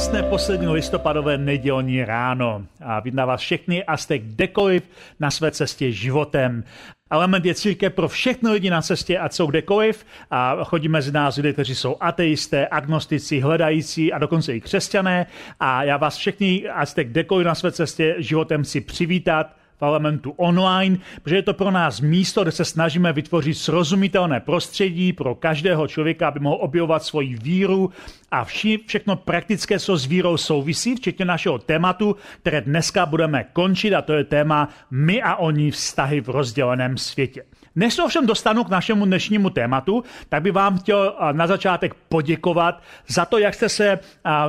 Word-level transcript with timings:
Krásné 0.00 0.22
poslední 0.22 0.68
listopadové 0.68 1.38
nedělní 1.38 2.04
ráno 2.04 2.66
a 2.84 3.00
vítám 3.00 3.28
vás 3.28 3.40
všechny 3.40 3.84
a 3.84 3.96
jste 3.96 4.18
kdekoliv 4.18 4.82
na 5.20 5.30
své 5.30 5.50
cestě 5.50 5.92
životem. 5.92 6.64
Element 7.10 7.44
je 7.44 7.54
církev 7.54 7.94
pro 7.94 8.08
všechny 8.08 8.50
lidi 8.50 8.70
na 8.70 8.82
cestě, 8.82 9.18
a 9.18 9.28
jsou 9.28 9.46
kdekoliv. 9.46 10.06
A 10.30 10.64
chodí 10.64 10.88
mezi 10.88 11.12
nás 11.12 11.36
lidé, 11.36 11.52
kteří 11.52 11.74
jsou 11.74 11.96
ateisté, 12.00 12.68
agnostici, 12.68 13.40
hledající 13.40 14.12
a 14.12 14.18
dokonce 14.18 14.56
i 14.56 14.60
křesťané. 14.60 15.26
A 15.60 15.84
já 15.84 15.96
vás 15.96 16.16
všechny, 16.16 16.68
a 16.68 16.86
jste 16.86 17.04
kdekoliv 17.04 17.46
na 17.46 17.54
své 17.54 17.72
cestě 17.72 18.14
životem, 18.18 18.64
si 18.64 18.80
přivítat 18.80 19.56
parlamentu 19.80 20.30
online, 20.36 20.98
protože 21.22 21.36
je 21.36 21.42
to 21.42 21.54
pro 21.54 21.70
nás 21.70 22.00
místo, 22.00 22.42
kde 22.42 22.52
se 22.52 22.64
snažíme 22.64 23.12
vytvořit 23.12 23.54
srozumitelné 23.54 24.40
prostředí 24.40 25.12
pro 25.12 25.34
každého 25.34 25.88
člověka, 25.88 26.28
aby 26.28 26.40
mohl 26.40 26.58
objevovat 26.60 27.02
svoji 27.02 27.34
víru 27.34 27.90
a 28.30 28.44
vši, 28.44 28.78
všechno 28.86 29.16
praktické, 29.16 29.78
co 29.78 29.96
s 29.96 30.06
vírou 30.06 30.36
souvisí, 30.36 30.96
včetně 30.96 31.24
našeho 31.24 31.58
tématu, 31.58 32.16
které 32.42 32.60
dneska 32.60 33.06
budeme 33.06 33.44
končit 33.52 33.94
a 33.94 34.02
to 34.02 34.12
je 34.12 34.24
téma 34.24 34.68
my 34.90 35.22
a 35.22 35.36
oni 35.36 35.70
vztahy 35.70 36.20
v 36.20 36.28
rozděleném 36.28 36.98
světě. 36.98 37.44
Než 37.76 37.94
se 37.94 38.02
ovšem 38.02 38.26
dostanu 38.26 38.64
k 38.64 38.68
našemu 38.68 39.06
dnešnímu 39.06 39.50
tématu, 39.50 40.04
tak 40.28 40.42
bych 40.42 40.52
vám 40.52 40.78
chtěl 40.78 41.14
na 41.32 41.46
začátek 41.46 41.94
poděkovat 41.94 42.82
za 43.08 43.24
to, 43.24 43.38
jak 43.38 43.54
jste 43.54 43.68
se 43.68 43.98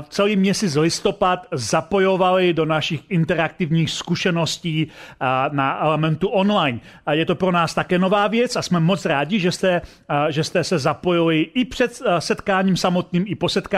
celý 0.10 0.36
měsíc 0.36 0.76
listopad 0.76 1.48
zapojovali 1.52 2.54
do 2.54 2.66
našich 2.66 3.02
interaktivních 3.10 3.90
zkušeností 3.90 4.88
na 5.52 5.80
Elementu 5.84 6.28
online. 6.28 6.80
Je 7.12 7.26
to 7.26 7.36
pro 7.36 7.52
nás 7.52 7.74
také 7.74 8.00
nová 8.00 8.28
věc 8.28 8.56
a 8.56 8.62
jsme 8.62 8.80
moc 8.80 9.06
rádi, 9.06 9.40
že 9.40 9.52
jste, 9.52 9.82
že 10.30 10.44
jste 10.44 10.64
se 10.64 10.80
zapojili 10.80 11.42
i 11.42 11.66
před 11.66 12.02
setkáním 12.20 12.78
samotným, 12.78 13.24
i 13.28 13.36
po 13.36 13.50
setkání. 13.50 13.71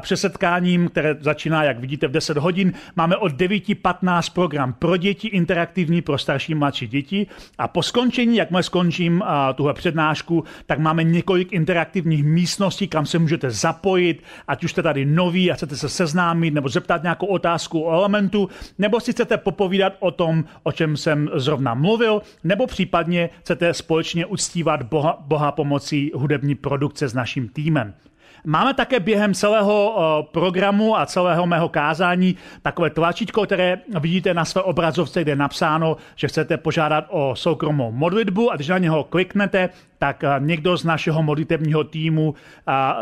Před 0.00 0.16
setkáním, 0.16 0.88
které 0.88 1.16
začíná, 1.20 1.64
jak 1.64 1.78
vidíte, 1.78 2.08
v 2.08 2.10
10 2.10 2.36
hodin, 2.36 2.72
máme 2.96 3.16
od 3.16 3.32
9.15 3.32 4.32
program 4.32 4.72
pro 4.72 4.96
děti, 4.96 5.28
interaktivní 5.28 6.02
pro 6.02 6.18
starší 6.18 6.54
mladší 6.54 6.86
děti 6.86 7.26
a 7.58 7.68
po 7.68 7.82
skončení, 7.82 8.36
jak 8.36 8.50
jakmile 8.50 8.62
skončím 8.62 9.22
tuhle 9.54 9.74
přednášku, 9.74 10.44
tak 10.66 10.78
máme 10.78 11.04
několik 11.04 11.52
interaktivních 11.52 12.24
místností, 12.24 12.88
kam 12.88 13.06
se 13.06 13.18
můžete 13.18 13.50
zapojit, 13.50 14.22
ať 14.48 14.64
už 14.64 14.70
jste 14.70 14.82
tady 14.82 15.04
noví 15.04 15.50
a 15.50 15.54
chcete 15.54 15.76
se 15.76 15.88
seznámit 15.88 16.54
nebo 16.54 16.68
zeptat 16.68 17.02
nějakou 17.02 17.26
otázku 17.26 17.80
o 17.80 17.92
elementu, 17.92 18.48
nebo 18.78 19.00
si 19.00 19.12
chcete 19.12 19.36
popovídat 19.36 19.92
o 20.00 20.10
tom, 20.10 20.44
o 20.62 20.72
čem 20.72 20.96
jsem 20.96 21.30
zrovna 21.34 21.74
mluvil, 21.74 22.22
nebo 22.44 22.66
případně 22.66 23.30
chcete 23.40 23.74
společně 23.74 24.26
uctívat 24.26 24.82
Boha, 24.82 25.18
Boha 25.20 25.52
pomocí 25.52 26.10
hudební 26.14 26.54
produkce 26.54 27.08
s 27.08 27.14
naším 27.14 27.48
týmem. 27.48 27.94
Máme 28.44 28.74
také 28.74 29.00
během 29.00 29.34
celého 29.34 30.28
programu 30.32 30.98
a 30.98 31.06
celého 31.06 31.46
mého 31.46 31.68
kázání 31.68 32.36
takové 32.62 32.90
tlačítko, 32.90 33.42
které 33.42 33.78
vidíte 34.00 34.34
na 34.34 34.44
své 34.44 34.62
obrazovce, 34.62 35.22
kde 35.22 35.32
je 35.32 35.36
napsáno, 35.36 35.96
že 36.16 36.28
chcete 36.28 36.56
požádat 36.56 37.04
o 37.08 37.36
soukromou 37.36 37.92
modlitbu 37.92 38.50
a 38.50 38.56
když 38.56 38.68
na 38.68 38.78
něho 38.78 39.04
kliknete, 39.04 39.68
tak 39.98 40.24
někdo 40.38 40.76
z 40.76 40.84
našeho 40.84 41.22
modlitebního 41.22 41.84
týmu 41.84 42.34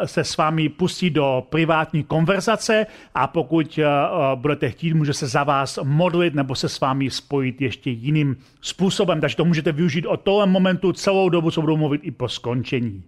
se 0.05 0.25
s 0.25 0.37
vámi 0.37 0.69
pustí 0.69 1.11
do 1.11 1.47
privátní 1.51 2.03
konverzace 2.05 2.87
a 3.15 3.27
pokud 3.27 3.79
budete 4.35 4.71
chtít, 4.71 4.95
může 4.95 5.13
se 5.13 5.27
za 5.27 5.45
vás 5.45 5.79
modlit 5.83 6.35
nebo 6.35 6.55
se 6.55 6.69
s 6.69 6.81
vámi 6.81 7.11
spojit 7.11 7.61
ještě 7.61 7.91
jiným 7.91 8.37
způsobem. 8.61 9.21
Takže 9.21 9.37
to 9.37 9.45
můžete 9.45 9.73
využít 9.73 10.07
od 10.07 10.21
toho 10.21 10.47
momentu 10.47 10.93
celou 10.93 11.29
dobu, 11.29 11.51
co 11.51 11.61
budou 11.61 11.77
mluvit 11.77 12.01
i 12.05 12.11
po 12.11 12.29
skončení. 12.29 13.03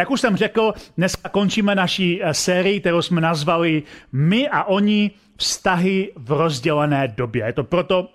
Jak 0.00 0.10
už 0.10 0.20
jsem 0.20 0.36
řekl, 0.36 0.72
dnes 0.96 1.16
končíme 1.30 1.74
naší 1.74 2.22
eh, 2.22 2.34
sérii, 2.34 2.80
kterou 2.80 3.02
jsme 3.02 3.20
nazvali 3.20 3.82
My 4.12 4.48
a 4.48 4.64
oni 4.64 5.10
vztahy 5.36 6.12
v 6.16 6.32
rozdělené 6.32 7.08
době. 7.08 7.46
Je 7.46 7.52
to 7.52 7.64
proto, 7.64 8.08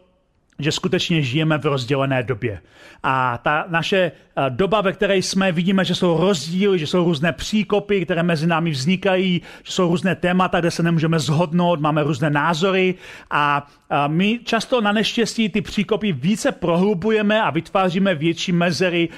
že 0.60 0.72
skutečně 0.72 1.22
žijeme 1.22 1.58
v 1.58 1.66
rozdělené 1.66 2.24
době. 2.24 2.62
A 3.04 3.38
ta 3.38 3.66
naše 3.70 3.98
eh, 3.98 4.50
doba, 4.50 4.82
ve 4.82 4.94
které 4.94 5.18
jsme, 5.18 5.52
vidíme, 5.52 5.86
že 5.86 5.96
jsou 5.96 6.18
rozdíly, 6.18 6.80
že 6.80 6.88
jsou 6.88 7.04
různé 7.04 7.32
příkopy, 7.34 8.06
které 8.06 8.24
mezi 8.24 8.48
námi 8.48 8.72
vznikají, 8.72 9.42
že 9.64 9.72
jsou 9.72 9.88
různé 9.88 10.16
témata, 10.16 10.60
kde 10.60 10.72
se 10.72 10.84
nemůžeme 10.84 11.20
zhodnout, 11.20 11.80
máme 11.80 12.04
různé 12.04 12.30
názory 12.30 12.96
a 13.32 13.68
my 14.08 14.40
často 14.44 14.82
na 14.82 14.92
neštěstí 14.92 15.50
ty 15.50 15.62
příkopy 15.62 16.12
více 16.12 16.52
prohlubujeme 16.52 17.42
a 17.42 17.50
vytváříme 17.50 18.16
větší 18.16 18.52
mezery, 18.52 19.10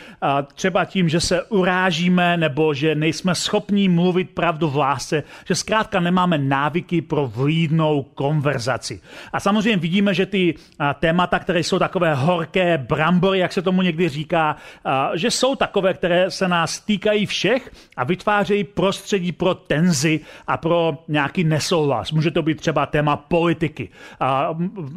třeba 0.54 0.86
tím, 0.86 1.10
že 1.10 1.20
se 1.20 1.44
urážíme 1.44 2.38
nebo 2.38 2.74
že 2.74 2.96
nejsme 2.96 3.36
schopní 3.36 3.90
mluvit 3.90 4.30
pravdu 4.30 4.70
v 4.70 4.76
lásce, 4.76 5.24
že 5.48 5.56
zkrátka 5.56 6.00
nemáme 6.00 6.38
návyky 6.38 7.02
pro 7.02 7.28
vlídnou 7.28 8.04
konverzaci. 8.04 9.02
A 9.34 9.40
samozřejmě 9.40 9.78
vidíme, 9.78 10.14
že 10.14 10.26
ty 10.26 10.56
témata, 11.00 11.27
které 11.40 11.60
jsou 11.60 11.80
takové 11.80 12.16
horké 12.16 12.78
brambory, 12.78 13.40
jak 13.40 13.54
se 13.54 13.62
tomu 13.62 13.82
někdy 13.82 14.10
říká, 14.10 14.56
že 15.14 15.32
jsou 15.32 15.56
takové, 15.56 15.94
které 15.94 16.32
se 16.32 16.48
nás 16.48 16.80
týkají 16.80 17.26
všech 17.26 17.72
a 17.98 18.04
vytvářejí 18.04 18.64
prostředí 18.64 19.32
pro 19.32 19.54
tenzi 19.54 20.20
a 20.48 20.58
pro 20.58 20.98
nějaký 21.08 21.44
nesouhlas. 21.44 22.12
Může 22.12 22.32
to 22.32 22.42
být 22.42 22.62
třeba 22.62 22.86
téma 22.86 23.16
politiky 23.16 23.90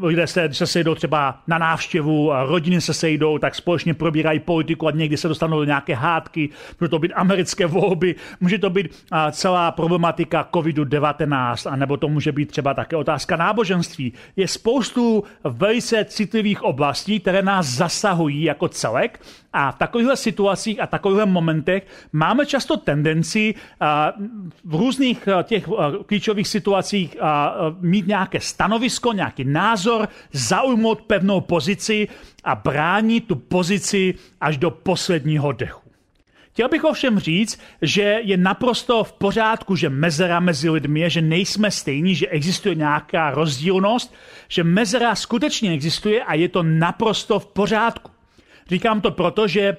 lidé 0.03 0.27
se, 0.27 0.55
se 0.55 0.67
sejdou 0.67 0.95
třeba 0.95 1.39
na 1.47 1.59
návštěvu, 1.59 2.33
rodiny 2.47 2.81
se 2.81 2.95
sejdou, 2.95 3.39
tak 3.39 3.55
společně 3.55 3.95
probírají 3.95 4.41
politiku 4.41 4.89
a 4.89 4.91
někdy 4.91 5.17
se 5.17 5.29
dostanou 5.29 5.59
do 5.59 5.65
nějaké 5.65 5.95
hádky. 5.95 6.49
Může 6.81 6.89
to 6.89 6.99
být 6.99 7.13
americké 7.15 7.67
volby, 7.67 8.15
může 8.41 8.59
to 8.59 8.71
být 8.71 9.05
celá 9.31 9.73
problematika 9.73 10.49
COVID-19, 10.53 11.73
anebo 11.73 11.97
to 11.97 12.09
může 12.09 12.33
být 12.33 12.51
třeba 12.51 12.75
také 12.75 12.97
otázka 12.97 13.37
náboženství. 13.37 14.13
Je 14.37 14.49
spoustu 14.49 15.25
velice 15.45 16.05
citlivých 16.21 16.63
oblastí, 16.63 17.21
které 17.21 17.43
nás 17.43 17.67
zasahují 17.67 18.43
jako 18.43 18.69
celek 18.69 19.21
a 19.53 19.73
v 19.73 19.79
takovýchhle 19.79 20.17
situacích 20.17 20.81
a 20.81 20.87
takovýchhle 20.87 21.27
momentech 21.27 21.87
máme 22.13 22.47
často 22.47 22.77
tendenci 22.77 23.55
v 24.65 24.75
různých 24.75 25.29
těch 25.43 25.69
klíčových 26.07 26.49
situacích 26.49 27.17
mít 27.81 28.07
nějaké 28.07 28.41
stanovisko, 28.41 29.13
nějaký 29.13 29.45
názor, 29.45 30.09
zaujmout 30.33 31.03
pevnou 31.03 31.41
pozici 31.41 32.09
a 32.45 32.55
bránit 32.55 33.27
tu 33.27 33.37
pozici 33.37 34.15
až 34.41 34.57
do 34.57 34.71
posledního 34.71 35.53
dechu. 35.53 35.80
Chtěl 36.53 36.69
bych 36.69 36.85
ovšem 36.85 37.19
říct, 37.19 37.61
že 37.83 38.03
je 38.23 38.37
naprosto 38.37 39.05
v 39.05 39.13
pořádku, 39.13 39.77
že 39.77 39.89
mezera 39.89 40.41
mezi 40.41 40.71
lidmi 40.71 41.01
je, 41.01 41.11
že 41.11 41.23
nejsme 41.23 41.71
stejní, 41.71 42.15
že 42.15 42.29
existuje 42.29 42.75
nějaká 42.75 43.31
rozdílnost, 43.31 44.15
že 44.49 44.65
mezera 44.65 45.15
skutečně 45.15 45.73
existuje 45.73 46.25
a 46.25 46.35
je 46.35 46.49
to 46.49 46.63
naprosto 46.63 47.39
v 47.39 47.47
pořádku. 47.47 48.11
Říkám 48.69 49.01
to 49.01 49.11
proto, 49.11 49.49
že 49.49 49.77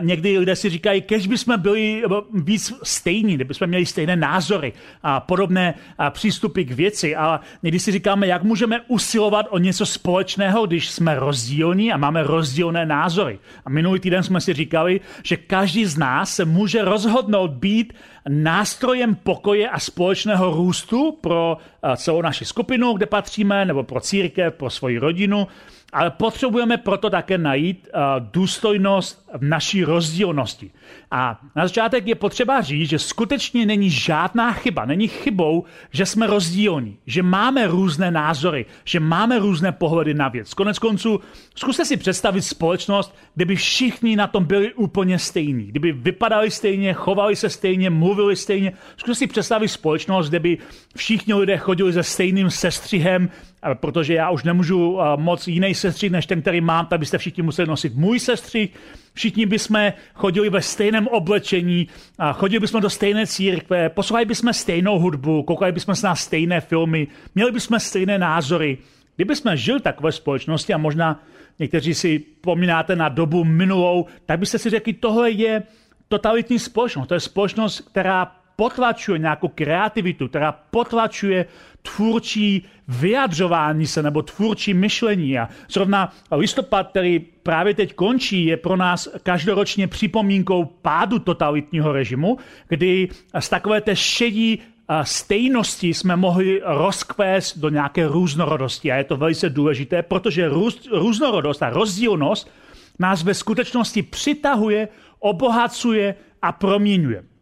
Někdy 0.00 0.38
lidé 0.38 0.56
si 0.56 0.70
říkají, 0.70 1.02
kež 1.02 1.26
bychom 1.26 1.60
byli 1.60 2.02
víc 2.34 2.72
stejní, 2.82 3.34
kdyby 3.34 3.54
jsme 3.54 3.66
měli 3.66 3.86
stejné 3.86 4.16
názory 4.16 4.72
a 5.02 5.20
podobné 5.20 5.74
přístupy 6.10 6.62
k 6.64 6.70
věci. 6.70 7.16
A 7.16 7.40
někdy 7.62 7.78
si 7.78 7.92
říkáme, 7.92 8.26
jak 8.26 8.42
můžeme 8.42 8.80
usilovat 8.88 9.46
o 9.50 9.58
něco 9.58 9.86
společného, 9.86 10.66
když 10.66 10.90
jsme 10.90 11.14
rozdílní 11.14 11.92
a 11.92 11.96
máme 11.96 12.22
rozdílné 12.22 12.86
názory. 12.86 13.38
A 13.64 13.70
minulý 13.70 14.00
týden 14.00 14.22
jsme 14.22 14.40
si 14.40 14.52
říkali, 14.52 15.00
že 15.22 15.36
každý 15.36 15.86
z 15.86 15.98
nás 15.98 16.34
se 16.34 16.44
může 16.44 16.84
rozhodnout 16.84 17.50
být 17.50 17.92
nástrojem 18.28 19.14
pokoje 19.14 19.68
a 19.68 19.78
společného 19.78 20.50
růstu 20.50 21.18
pro 21.20 21.56
celou 21.96 22.22
naši 22.22 22.44
skupinu, 22.44 22.92
kde 22.92 23.06
patříme, 23.06 23.64
nebo 23.64 23.82
pro 23.82 24.00
církev, 24.00 24.54
pro 24.54 24.70
svoji 24.70 24.98
rodinu 24.98 25.46
ale 25.94 26.10
potřebujeme 26.10 26.76
proto 26.76 27.10
také 27.10 27.38
najít 27.38 27.88
uh, 27.94 28.00
důstojnost 28.30 29.30
v 29.34 29.44
naší 29.44 29.84
rozdílnosti. 29.84 30.70
A 31.10 31.40
na 31.56 31.66
začátek 31.66 32.06
je 32.06 32.14
potřeba 32.14 32.60
říct, 32.60 32.88
že 32.88 32.98
skutečně 32.98 33.66
není 33.66 33.90
žádná 33.90 34.52
chyba, 34.52 34.84
není 34.84 35.08
chybou, 35.08 35.64
že 35.90 36.06
jsme 36.06 36.26
rozdílní, 36.26 36.98
že 37.06 37.22
máme 37.22 37.66
různé 37.66 38.10
názory, 38.10 38.66
že 38.84 39.00
máme 39.00 39.38
různé 39.38 39.72
pohledy 39.72 40.14
na 40.14 40.28
věc. 40.28 40.54
Konec 40.54 40.78
konců, 40.78 41.20
zkuste 41.54 41.84
si 41.84 41.96
představit 41.96 42.42
společnost, 42.42 43.14
kde 43.34 43.44
by 43.44 43.56
všichni 43.56 44.16
na 44.16 44.26
tom 44.26 44.44
byli 44.44 44.74
úplně 44.74 45.18
stejní, 45.18 45.66
kdyby 45.66 45.92
vypadali 45.92 46.50
stejně, 46.50 46.92
chovali 46.92 47.36
se 47.36 47.50
stejně, 47.50 47.90
mluvili 47.90 48.36
stejně. 48.36 48.72
Zkuste 48.96 49.14
si 49.14 49.26
představit 49.26 49.68
společnost, 49.68 50.28
kde 50.28 50.40
by 50.40 50.58
všichni 50.96 51.34
lidé 51.34 51.56
chodili 51.56 51.92
se 51.92 52.02
stejným 52.02 52.50
sestřihem, 52.50 53.30
protože 53.74 54.14
já 54.14 54.30
už 54.30 54.44
nemůžu 54.44 54.98
moc 55.16 55.48
jiný 55.48 55.74
sestřih 55.74 56.10
než 56.10 56.26
ten, 56.26 56.40
který 56.40 56.60
mám, 56.60 56.86
tak 56.86 57.00
byste 57.00 57.18
všichni 57.18 57.42
museli 57.42 57.68
nosit 57.68 57.94
můj 57.94 58.20
sestřih. 58.20 58.70
Všichni 59.14 59.46
bychom 59.46 59.92
chodili 60.14 60.50
ve 60.50 60.62
stejném 60.62 61.06
oblečení, 61.06 61.88
chodili 62.32 62.60
bychom 62.60 62.80
do 62.80 62.90
stejné 62.90 63.26
církve, 63.26 63.88
poslouchali 63.88 64.24
bychom 64.24 64.52
stejnou 64.52 64.98
hudbu, 64.98 65.42
koukali 65.42 65.72
bychom 65.72 65.94
se 65.94 66.06
na 66.06 66.14
stejné 66.14 66.60
filmy, 66.60 67.06
měli 67.34 67.52
bychom 67.52 67.80
stejné 67.80 68.18
názory. 68.18 68.78
Kdyby 69.16 69.36
jsme 69.36 69.56
žili 69.56 69.80
takové 69.80 70.12
společnosti 70.12 70.74
a 70.74 70.78
možná 70.78 71.22
někteří 71.58 71.94
si 71.94 72.18
pomínáte 72.18 72.96
na 72.96 73.08
dobu 73.08 73.44
minulou, 73.44 74.06
tak 74.26 74.38
byste 74.38 74.58
si 74.58 74.70
řekli, 74.70 74.92
tohle 74.92 75.30
je 75.30 75.62
totalitní 76.08 76.58
společnost. 76.58 77.08
To 77.08 77.14
je 77.14 77.20
společnost, 77.20 77.80
která 77.80 78.32
potlačuje 78.56 79.18
nějakou 79.18 79.48
kreativitu, 79.48 80.28
která 80.28 80.52
potlačuje 80.52 81.46
tvůrčí 81.82 82.64
vyjadřování 82.88 83.86
se 83.86 84.02
nebo 84.02 84.22
tvůrčí 84.22 84.74
myšlení. 84.74 85.38
A 85.38 85.48
zrovna 85.70 86.12
listopad, 86.30 86.90
který 86.90 87.18
právě 87.18 87.74
teď 87.74 87.94
končí, 87.94 88.44
je 88.44 88.56
pro 88.56 88.76
nás 88.76 89.08
každoročně 89.22 89.88
připomínkou 89.88 90.64
pádu 90.64 91.18
totalitního 91.18 91.92
režimu, 91.92 92.38
kdy 92.68 93.08
z 93.38 93.48
takové 93.48 93.80
té 93.80 93.96
šedí 93.96 94.62
stejnosti 95.02 95.94
jsme 95.94 96.16
mohli 96.16 96.60
rozkvést 96.64 97.58
do 97.58 97.68
nějaké 97.68 98.06
různorodosti. 98.06 98.92
A 98.92 98.96
je 98.96 99.04
to 99.04 99.16
velice 99.16 99.50
důležité, 99.50 100.02
protože 100.02 100.48
růz, 100.48 100.88
různorodost 100.92 101.62
a 101.62 101.70
rozdílnost 101.70 102.50
nás 102.98 103.22
ve 103.22 103.34
skutečnosti 103.34 104.02
přitahuje, 104.02 104.88
obohacuje 105.18 106.14
a 106.42 106.52
proměňuje. 106.52 107.33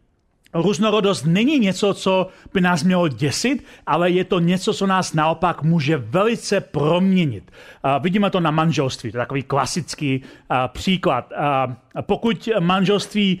Různorodost 0.53 1.25
není 1.25 1.59
něco, 1.59 1.93
co 1.93 2.27
by 2.53 2.61
nás 2.61 2.83
mělo 2.83 3.07
děsit, 3.07 3.65
ale 3.87 4.09
je 4.09 4.23
to 4.23 4.39
něco, 4.39 4.73
co 4.73 4.87
nás 4.87 5.13
naopak 5.13 5.63
může 5.63 5.97
velice 5.97 6.61
proměnit. 6.61 7.51
Vidíme 7.99 8.29
to 8.29 8.39
na 8.39 8.51
manželství, 8.51 9.11
to 9.11 9.17
je 9.17 9.21
takový 9.21 9.43
klasický 9.43 10.21
příklad. 10.67 11.31
Pokud 12.01 12.49
manželství 12.59 13.39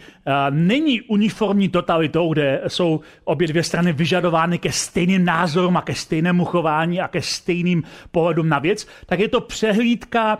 není 0.49 1.01
uniformní 1.01 1.69
totalitou, 1.69 2.33
kde 2.33 2.61
jsou 2.67 2.99
obě 3.23 3.47
dvě 3.47 3.63
strany 3.63 3.93
vyžadovány 3.93 4.57
ke 4.57 4.71
stejným 4.71 5.25
názorům 5.25 5.77
a 5.77 5.81
ke 5.81 5.95
stejnému 5.95 6.45
chování 6.45 7.01
a 7.01 7.07
ke 7.07 7.21
stejným 7.21 7.83
pohledům 8.11 8.49
na 8.49 8.59
věc, 8.59 8.87
tak 9.05 9.19
je 9.19 9.27
to 9.27 9.41
přehlídka 9.41 10.37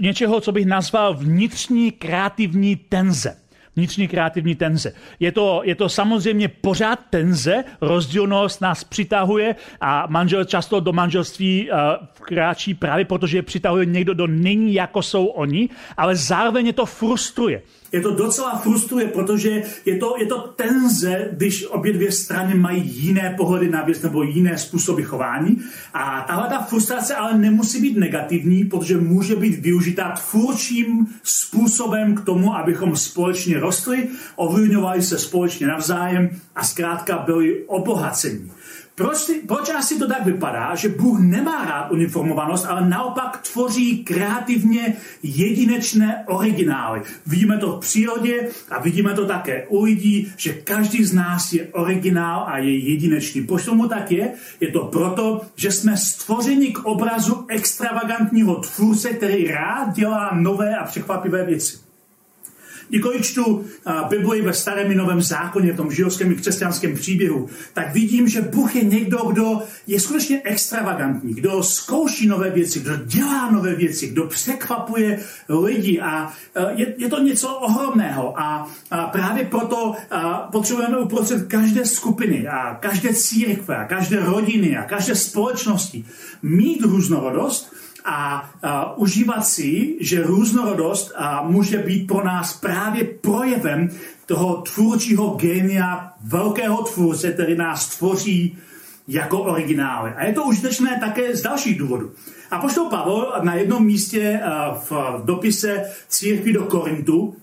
něčeho, 0.00 0.40
co 0.40 0.52
bych 0.52 0.66
nazval 0.66 1.14
vnitřní 1.14 1.90
kreativní 1.92 2.76
tenze 2.76 3.36
vnitřní 3.76 4.08
kreativní 4.08 4.54
tenze. 4.54 4.92
Je 5.20 5.32
to, 5.32 5.60
je 5.64 5.74
to 5.74 5.88
samozřejmě 5.88 6.48
pořád 6.48 6.98
tenze, 7.10 7.64
rozdílnost 7.80 8.60
nás 8.60 8.84
přitahuje 8.84 9.56
a 9.80 10.06
manžel 10.08 10.44
často 10.44 10.80
do 10.80 10.92
manželství 10.92 11.70
uh, 11.70 11.78
kráčí 12.20 12.74
právě 12.74 13.04
protože 13.04 13.38
je 13.38 13.42
přitahuje 13.42 13.86
někdo, 13.86 14.14
kdo 14.14 14.26
není 14.26 14.74
jako 14.74 15.02
jsou 15.02 15.26
oni, 15.26 15.68
ale 15.96 16.16
zároveň 16.16 16.66
je 16.66 16.72
to 16.72 16.86
frustruje 16.86 17.62
je 17.94 18.00
to 18.00 18.14
docela 18.14 18.58
frustruje, 18.58 19.06
protože 19.06 19.62
je 19.84 19.96
to, 19.96 20.14
je 20.18 20.26
to 20.26 20.38
tenze, 20.56 21.28
když 21.32 21.66
obě 21.66 21.92
dvě 21.92 22.12
strany 22.12 22.54
mají 22.54 22.82
jiné 22.86 23.34
pohledy 23.36 23.68
na 23.68 23.82
věc 23.82 24.02
nebo 24.02 24.22
jiné 24.22 24.58
způsoby 24.58 25.02
chování. 25.02 25.60
A 25.94 26.24
tahle 26.26 26.48
ta 26.48 26.58
frustrace 26.62 27.14
ale 27.14 27.38
nemusí 27.38 27.80
být 27.80 27.96
negativní, 27.96 28.64
protože 28.64 28.96
může 28.96 29.36
být 29.36 29.58
využitá 29.58 30.14
tvůrčím 30.30 31.06
způsobem 31.22 32.14
k 32.14 32.24
tomu, 32.24 32.56
abychom 32.56 32.96
společně 32.96 33.60
rostli, 33.60 34.08
ovlivňovali 34.36 35.02
se 35.02 35.18
společně 35.18 35.66
navzájem 35.66 36.30
a 36.54 36.64
zkrátka 36.64 37.18
byli 37.18 37.64
obohacení. 37.66 38.50
Proč, 38.96 39.30
proč 39.46 39.70
asi 39.70 39.98
to 39.98 40.08
tak 40.08 40.24
vypadá, 40.24 40.74
že 40.74 40.88
Bůh 40.88 41.20
nemá 41.20 41.64
rád 41.64 41.90
uniformovanost, 41.90 42.66
ale 42.66 42.88
naopak 42.88 43.40
tvoří 43.52 44.04
kreativně 44.04 44.96
jedinečné 45.22 46.24
originály. 46.26 47.02
Vidíme 47.26 47.58
to 47.58 47.76
v 47.76 47.80
přírodě 47.80 48.48
a 48.70 48.80
vidíme 48.80 49.14
to 49.14 49.26
také 49.26 49.66
u 49.68 49.82
lidí, 49.82 50.32
že 50.36 50.52
každý 50.52 51.04
z 51.04 51.12
nás 51.14 51.52
je 51.52 51.68
originál 51.72 52.44
a 52.48 52.58
je 52.58 52.78
jedinečný. 52.78 53.46
Proč 53.46 53.64
tomu 53.64 53.88
tak 53.88 54.10
je? 54.10 54.32
Je 54.60 54.70
to 54.70 54.84
proto, 54.84 55.40
že 55.56 55.72
jsme 55.72 55.96
stvořeni 55.96 56.72
k 56.72 56.78
obrazu 56.78 57.44
extravagantního 57.48 58.54
tvůrce, 58.54 59.08
který 59.10 59.48
rád 59.48 59.94
dělá 59.94 60.30
nové 60.34 60.76
a 60.76 60.84
překvapivé 60.84 61.44
věci. 61.44 61.93
Když 62.88 63.26
čtu 63.26 63.64
Bibli 64.08 64.42
ve 64.42 64.52
starém 64.52 64.92
i 64.92 64.94
novém 64.94 65.22
zákoně, 65.22 65.72
v 65.72 65.76
tom 65.76 65.92
židovském 65.92 66.32
i 66.32 66.34
křesťanském 66.34 66.94
příběhu, 66.94 67.48
tak 67.72 67.94
vidím, 67.94 68.28
že 68.28 68.40
Bůh 68.40 68.76
je 68.76 68.84
někdo, 68.84 69.18
kdo 69.18 69.62
je 69.86 70.00
skutečně 70.00 70.40
extravagantní, 70.44 71.34
kdo 71.34 71.62
zkouší 71.62 72.26
nové 72.26 72.50
věci, 72.50 72.80
kdo 72.80 72.96
dělá 72.96 73.50
nové 73.50 73.74
věci, 73.74 74.06
kdo 74.06 74.24
překvapuje 74.24 75.20
lidi. 75.48 76.00
A 76.00 76.32
je, 76.74 76.94
je 76.98 77.08
to 77.08 77.18
něco 77.22 77.48
ohromného. 77.48 78.40
A, 78.40 78.68
a 78.90 79.06
právě 79.06 79.44
proto 79.44 79.94
a 80.10 80.48
potřebujeme 80.52 80.98
uprostřed 80.98 81.46
každé 81.48 81.86
skupiny 81.86 82.48
a 82.48 82.74
každé 82.74 83.14
církve 83.14 83.76
a 83.76 83.84
každé 83.84 84.20
rodiny 84.20 84.76
a 84.76 84.82
každé 84.82 85.14
společnosti 85.14 86.04
mít 86.42 86.82
různorodost, 86.82 87.72
a, 88.04 88.50
a 88.62 88.96
užívat 88.96 89.46
si, 89.46 89.96
že 90.00 90.22
různorodost 90.22 91.12
a, 91.16 91.42
může 91.42 91.78
být 91.78 92.06
pro 92.06 92.24
nás 92.24 92.56
právě 92.60 93.04
projevem 93.04 93.90
toho 94.26 94.62
tvůrčího 94.62 95.36
genia, 95.40 96.12
velkého 96.24 96.82
tvůrce, 96.82 97.32
který 97.32 97.56
nás 97.56 97.96
tvoří 97.96 98.58
jako 99.08 99.38
originály. 99.38 100.10
A 100.16 100.24
je 100.24 100.32
to 100.32 100.44
užitečné 100.44 101.00
také 101.00 101.36
z 101.36 101.42
dalších 101.42 101.78
důvodů. 101.78 102.12
A 102.50 102.58
poštol 102.58 102.88
Pavel 102.88 103.32
na 103.42 103.54
jednom 103.54 103.84
místě 103.84 104.40
v 104.88 104.92
dopise 105.24 105.84
církvi 106.08 106.52
do 106.52 106.64
Korintu 106.64 107.36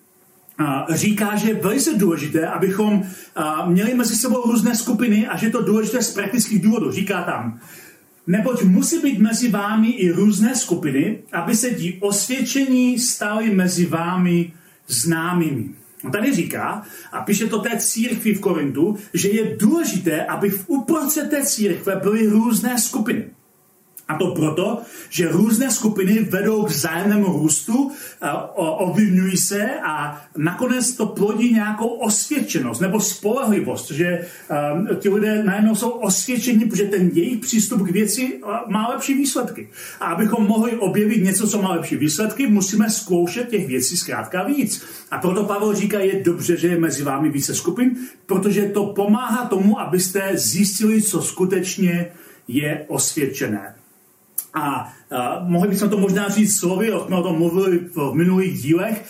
říká, 0.89 1.35
že 1.35 1.47
je 1.47 1.53
velice 1.53 1.93
důležité, 1.93 2.47
abychom 2.47 3.03
měli 3.65 3.93
mezi 3.93 4.15
sebou 4.15 4.41
různé 4.41 4.75
skupiny 4.75 5.27
a 5.27 5.37
že 5.37 5.45
je 5.45 5.51
to 5.51 5.61
důležité 5.61 6.01
z 6.01 6.13
praktických 6.13 6.61
důvodů. 6.61 6.91
Říká 6.91 7.21
tam, 7.21 7.59
Neboť 8.27 8.63
musí 8.63 8.99
být 8.99 9.19
mezi 9.19 9.49
vámi 9.49 9.89
i 9.89 10.11
různé 10.11 10.55
skupiny, 10.55 11.19
aby 11.31 11.55
se 11.55 11.69
ti 11.69 11.97
osvědčení 12.01 12.99
stali 12.99 13.49
mezi 13.49 13.85
vámi 13.85 14.53
známými. 14.87 15.69
On 16.03 16.11
tady 16.11 16.35
říká, 16.35 16.83
a 17.11 17.21
píše 17.21 17.47
to 17.47 17.59
té 17.59 17.77
církvi 17.77 18.33
v 18.33 18.39
Korintu, 18.39 18.97
že 19.13 19.29
je 19.29 19.57
důležité, 19.57 20.25
aby 20.25 20.49
v 20.49 20.69
uprostřed 20.69 21.29
té 21.29 21.45
církve 21.45 21.95
byly 21.95 22.27
různé 22.27 22.79
skupiny. 22.79 23.25
A 24.11 24.17
to 24.17 24.35
proto, 24.35 24.81
že 25.09 25.31
různé 25.31 25.71
skupiny 25.71 26.19
vedou 26.19 26.63
k 26.63 26.69
vzájemnému 26.69 27.25
růstu, 27.25 27.91
ovlivňují 28.55 29.37
se 29.37 29.69
a 29.85 30.21
nakonec 30.37 30.95
to 30.95 31.05
plodí 31.05 31.53
nějakou 31.53 31.87
osvědčenost 31.87 32.79
nebo 32.79 32.99
spolehlivost, 32.99 33.91
že 33.91 34.27
ti 34.99 35.09
lidé 35.09 35.43
najednou 35.43 35.75
jsou 35.75 35.89
osvědčení, 35.89 36.65
protože 36.65 36.83
ten 36.83 37.09
jejich 37.13 37.39
přístup 37.39 37.81
k 37.81 37.91
věci 37.91 38.41
má 38.67 38.87
lepší 38.87 39.13
výsledky. 39.13 39.69
A 39.99 40.05
abychom 40.05 40.47
mohli 40.47 40.71
objevit 40.71 41.23
něco, 41.23 41.47
co 41.47 41.61
má 41.61 41.71
lepší 41.71 41.95
výsledky, 41.95 42.47
musíme 42.47 42.89
zkoušet 42.89 43.49
těch 43.49 43.67
věcí 43.67 43.97
zkrátka 43.97 44.43
víc. 44.43 44.83
A 45.11 45.17
proto 45.17 45.43
Pavel 45.43 45.75
říká, 45.75 45.99
je 45.99 46.23
dobře, 46.23 46.57
že 46.57 46.67
je 46.67 46.79
mezi 46.79 47.03
vámi 47.03 47.29
více 47.29 47.55
skupin, 47.55 47.95
protože 48.25 48.61
to 48.61 48.85
pomáhá 48.85 49.45
tomu, 49.45 49.79
abyste 49.79 50.31
zjistili, 50.33 51.01
co 51.01 51.21
skutečně 51.21 52.11
je 52.47 52.85
osvědčené. 52.87 53.75
A 54.53 54.93
uh, 55.11 55.49
mohli 55.49 55.69
bychom 55.69 55.89
to 55.89 55.97
možná 55.97 56.29
říct 56.29 56.59
slovy, 56.59 56.87
jsme 56.87 57.15
o 57.15 57.23
tom 57.23 57.37
mluvili 57.37 57.79
v 57.95 58.13
minulých 58.13 58.61
dílech, 58.61 59.05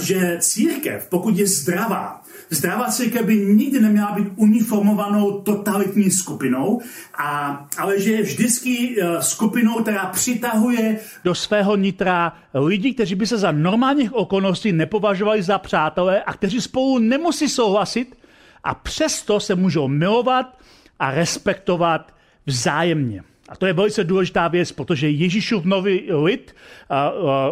že 0.00 0.36
církev, 0.40 1.06
pokud 1.10 1.36
je 1.36 1.46
zdravá, 1.46 2.22
zdravá 2.50 2.90
církev 2.90 3.26
by 3.26 3.36
nikdy 3.36 3.80
neměla 3.80 4.12
být 4.12 4.28
uniformovanou 4.36 5.40
totalitní 5.40 6.10
skupinou, 6.10 6.80
a, 7.18 7.66
ale 7.78 8.00
že 8.00 8.12
je 8.12 8.22
vždycky 8.22 8.96
uh, 9.02 9.20
skupinou, 9.20 9.74
která 9.82 10.06
přitahuje 10.06 10.98
do 11.24 11.34
svého 11.34 11.76
nitra 11.76 12.32
lidi, 12.54 12.94
kteří 12.94 13.14
by 13.14 13.26
se 13.26 13.38
za 13.38 13.52
normálních 13.52 14.12
okolností 14.12 14.72
nepovažovali 14.72 15.42
za 15.42 15.58
přátelé 15.58 16.22
a 16.22 16.32
kteří 16.32 16.60
spolu 16.60 16.98
nemusí 16.98 17.48
souhlasit 17.48 18.16
a 18.64 18.74
přesto 18.74 19.40
se 19.40 19.54
můžou 19.54 19.88
milovat 19.88 20.58
a 20.98 21.10
respektovat 21.10 22.14
vzájemně. 22.46 23.22
A 23.52 23.56
to 23.56 23.66
je 23.66 23.72
velice 23.72 24.04
důležitá 24.04 24.48
věc, 24.48 24.72
protože 24.72 25.10
Ježíšův 25.10 25.64
nový 25.64 26.12
lid, 26.12 26.54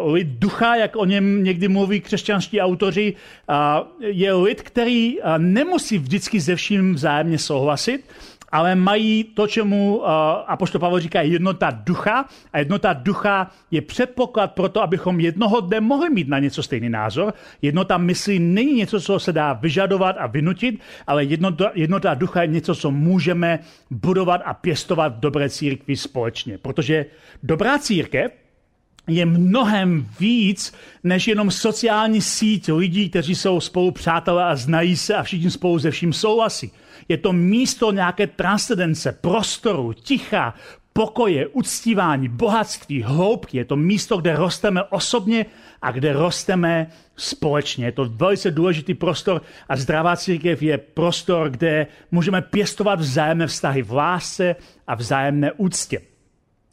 lid 0.05 0.27
ducha, 0.27 0.75
jak 0.75 0.95
o 0.95 1.05
něm 1.05 1.43
někdy 1.43 1.67
mluví 1.67 2.01
křesťanští 2.01 2.61
autoři, 2.61 3.13
je 3.99 4.33
lid, 4.33 4.61
který 4.61 5.17
nemusí 5.37 5.97
vždycky 5.97 6.39
ze 6.39 6.55
vším 6.55 6.93
vzájemně 6.93 7.37
souhlasit, 7.37 8.05
ale 8.51 8.75
mají 8.75 9.23
to, 9.23 9.47
čemu 9.47 9.97
uh, 9.97 10.05
Apoštol 10.47 10.81
Pavel 10.81 10.99
říká 10.99 11.21
jednota 11.21 11.71
ducha 11.71 12.25
a 12.53 12.59
jednota 12.59 12.93
ducha 12.93 13.51
je 13.71 13.81
předpoklad 13.81 14.51
pro 14.51 14.69
to, 14.69 14.81
abychom 14.81 15.19
jednoho 15.19 15.59
dne 15.59 15.81
mohli 15.81 16.09
mít 16.09 16.27
na 16.27 16.39
něco 16.39 16.63
stejný 16.63 16.89
názor. 16.89 17.33
Jednota 17.61 17.97
myslí 17.97 18.39
není 18.39 18.73
něco, 18.73 19.01
co 19.01 19.19
se 19.19 19.33
dá 19.33 19.53
vyžadovat 19.53 20.15
a 20.19 20.27
vynutit, 20.27 20.79
ale 21.07 21.23
jednota, 21.23 21.71
jednota 21.73 22.13
ducha 22.13 22.41
je 22.41 22.47
něco, 22.47 22.75
co 22.75 22.91
můžeme 22.91 23.59
budovat 23.89 24.41
a 24.45 24.53
pěstovat 24.53 25.15
v 25.15 25.19
dobré 25.19 25.49
církvi 25.49 25.95
společně. 25.95 26.57
Protože 26.57 27.05
dobrá 27.43 27.79
církev 27.79 28.31
je 29.07 29.25
mnohem 29.25 30.07
víc 30.19 30.73
než 31.03 31.27
jenom 31.27 31.51
sociální 31.51 32.21
síť 32.21 32.69
lidí, 32.69 33.09
kteří 33.09 33.35
jsou 33.35 33.59
spolu 33.59 33.91
přátelé 33.91 34.43
a 34.43 34.55
znají 34.55 34.97
se 34.97 35.15
a 35.15 35.23
všichni 35.23 35.51
spolu 35.51 35.79
se 35.79 35.91
vším 35.91 36.13
souhlasí. 36.13 36.71
Je 37.11 37.17
to 37.17 37.33
místo 37.33 37.91
nějaké 37.91 38.27
transcendence, 38.27 39.11
prostoru, 39.21 39.93
ticha, 39.93 40.53
pokoje, 40.93 41.47
uctívání, 41.47 42.27
bohatství, 42.27 43.03
hloubky. 43.03 43.57
Je 43.57 43.65
to 43.65 43.75
místo, 43.75 44.17
kde 44.17 44.35
rosteme 44.35 44.83
osobně 44.83 45.45
a 45.81 45.91
kde 45.91 46.13
rosteme 46.13 46.87
společně. 47.15 47.85
Je 47.85 47.91
to 47.91 48.05
velice 48.05 48.51
důležitý 48.51 48.93
prostor 48.93 49.41
a 49.69 49.75
zdravá 49.75 50.15
církev 50.15 50.61
je 50.61 50.77
prostor, 50.77 51.49
kde 51.49 51.87
můžeme 52.11 52.41
pěstovat 52.41 52.99
vzájemné 52.99 53.47
vztahy 53.47 53.81
v 53.81 53.91
lásce 53.91 54.55
a 54.87 54.95
vzájemné 54.95 55.51
úctě. 55.51 56.10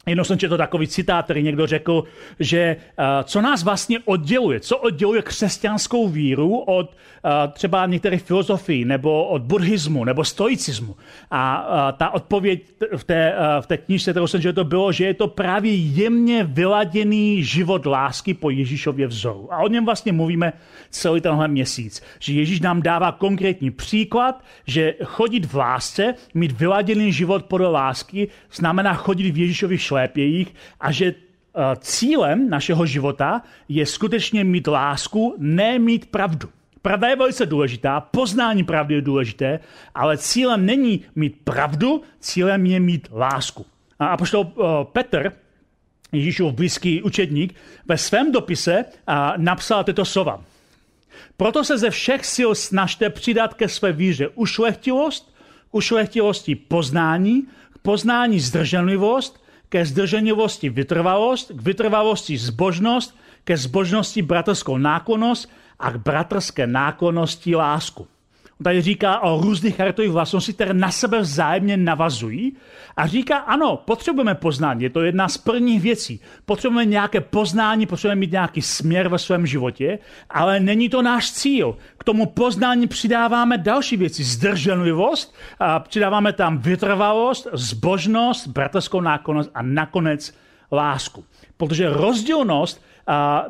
Jenom 0.08 0.24
jsem 0.24 0.38
četl 0.38 0.56
takový 0.56 0.86
citát, 0.86 1.24
který 1.24 1.42
někdo 1.42 1.66
řekl, 1.66 2.04
že 2.40 2.76
uh, 2.76 3.04
co 3.24 3.40
nás 3.40 3.62
vlastně 3.62 3.98
odděluje, 4.04 4.60
co 4.60 4.76
odděluje 4.78 5.22
křesťanskou 5.22 6.08
víru 6.08 6.58
od 6.58 6.90
uh, 6.90 7.30
třeba 7.52 7.86
některých 7.86 8.22
filozofií, 8.22 8.84
nebo 8.84 9.24
od 9.24 9.42
buddhismu, 9.42 10.04
nebo 10.04 10.24
stoicismu. 10.24 10.96
A 11.30 11.68
uh, 11.68 11.98
ta 11.98 12.10
odpověď 12.10 12.62
v 12.96 13.04
té, 13.04 13.34
v 13.60 13.66
té 13.66 13.76
knižce, 13.76 14.10
kterou 14.10 14.26
jsem 14.26 14.42
četl, 14.42 14.64
bylo, 14.64 14.92
že 14.92 15.04
je 15.04 15.14
to 15.14 15.28
právě 15.28 15.74
jemně 15.74 16.44
vyladěný 16.44 17.44
život 17.44 17.86
lásky 17.86 18.34
po 18.34 18.50
Ježíšově 18.50 19.06
vzoru. 19.06 19.52
A 19.52 19.58
o 19.58 19.68
něm 19.68 19.84
vlastně 19.84 20.12
mluvíme 20.12 20.52
celý 20.90 21.20
tenhle 21.20 21.48
měsíc. 21.48 22.02
Že 22.18 22.32
Ježíš 22.32 22.60
nám 22.60 22.82
dává 22.82 23.12
konkrétní 23.12 23.70
příklad, 23.70 24.44
že 24.66 24.94
chodit 25.04 25.46
v 25.46 25.54
lásce, 25.54 26.14
mít 26.34 26.52
vyladěný 26.52 27.12
život 27.12 27.44
podle 27.44 27.68
lásky, 27.68 28.28
znamená 28.52 28.94
chodit 28.94 29.30
v 29.30 29.38
Ježíšových 29.38 29.82
šlépějích 29.98 30.54
a 30.80 30.92
že 30.92 31.06
eh, 31.06 31.60
cílem 31.80 32.50
našeho 32.50 32.86
života 32.86 33.42
je 33.68 33.86
skutečně 33.86 34.44
mít 34.44 34.66
lásku, 34.66 35.34
ne 35.38 35.78
mít 35.78 36.06
pravdu. 36.06 36.48
Pravda 36.82 37.08
je 37.08 37.16
velice 37.16 37.46
důležitá, 37.46 38.00
poznání 38.00 38.64
pravdy 38.64 38.94
je 38.94 39.00
důležité, 39.00 39.60
ale 39.94 40.18
cílem 40.18 40.66
není 40.66 41.00
mít 41.14 41.34
pravdu, 41.44 42.02
cílem 42.20 42.66
je 42.66 42.80
mít 42.80 43.08
lásku. 43.12 43.66
A 43.98 44.06
apoštol 44.06 44.40
uh, 44.40 44.66
Petr, 44.92 45.32
Ježíšův 46.12 46.54
blízký 46.54 47.02
učedník, 47.02 47.54
ve 47.86 47.98
svém 47.98 48.32
dopise 48.32 48.84
uh, 48.84 49.14
napsal 49.36 49.84
tyto 49.84 50.04
slova. 50.04 50.40
Proto 51.36 51.64
se 51.64 51.78
ze 51.78 51.90
všech 51.90 52.26
sil 52.34 52.50
snažte 52.54 53.10
přidat 53.10 53.54
ke 53.54 53.68
své 53.68 53.92
víře 53.92 54.28
ušlechtilost, 54.38 55.34
ušlechtilosti 55.72 56.54
poznání, 56.54 57.42
k 57.74 57.78
poznání 57.82 58.40
zdrženlivost, 58.40 59.42
ke 59.68 59.84
zdrženlivosti 59.84 60.68
vytrvalost, 60.72 61.52
k 61.52 61.60
vytrvalosti 61.60 62.38
zbožnost, 62.38 63.12
ke 63.44 63.56
zbožnosti 63.56 64.22
bratrskou 64.22 64.76
náklonost 64.80 65.48
a 65.78 65.92
k 65.92 65.96
bratrské 65.96 66.66
náklonosti 66.66 67.54
lásku. 67.54 68.08
Tady 68.62 68.82
říká 68.82 69.20
o 69.20 69.40
různých 69.40 69.76
charakterových 69.76 70.12
vlastností, 70.12 70.52
které 70.52 70.74
na 70.74 70.90
sebe 70.90 71.20
vzájemně 71.20 71.76
navazují 71.76 72.56
a 72.96 73.06
říká, 73.06 73.36
ano, 73.38 73.76
potřebujeme 73.84 74.34
poznání, 74.34 74.82
je 74.82 74.90
to 74.90 75.00
jedna 75.00 75.28
z 75.28 75.38
prvních 75.38 75.82
věcí. 75.82 76.20
Potřebujeme 76.44 76.90
nějaké 76.90 77.20
poznání, 77.20 77.86
potřebujeme 77.86 78.20
mít 78.20 78.32
nějaký 78.32 78.62
směr 78.62 79.08
ve 79.08 79.18
svém 79.18 79.46
životě, 79.46 79.98
ale 80.30 80.60
není 80.60 80.88
to 80.88 81.02
náš 81.02 81.32
cíl. 81.32 81.76
K 81.98 82.04
tomu 82.04 82.26
poznání 82.26 82.86
přidáváme 82.86 83.58
další 83.58 83.96
věci, 83.96 84.24
zdrženlivost, 84.24 85.34
a 85.58 85.80
přidáváme 85.80 86.32
tam 86.32 86.58
vytrvalost, 86.58 87.48
zbožnost, 87.52 88.46
bratrskou 88.46 89.00
nákonnost 89.00 89.50
a 89.54 89.62
nakonec 89.62 90.34
lásku. 90.72 91.24
Protože 91.56 91.90
rozdílnost 91.90 92.82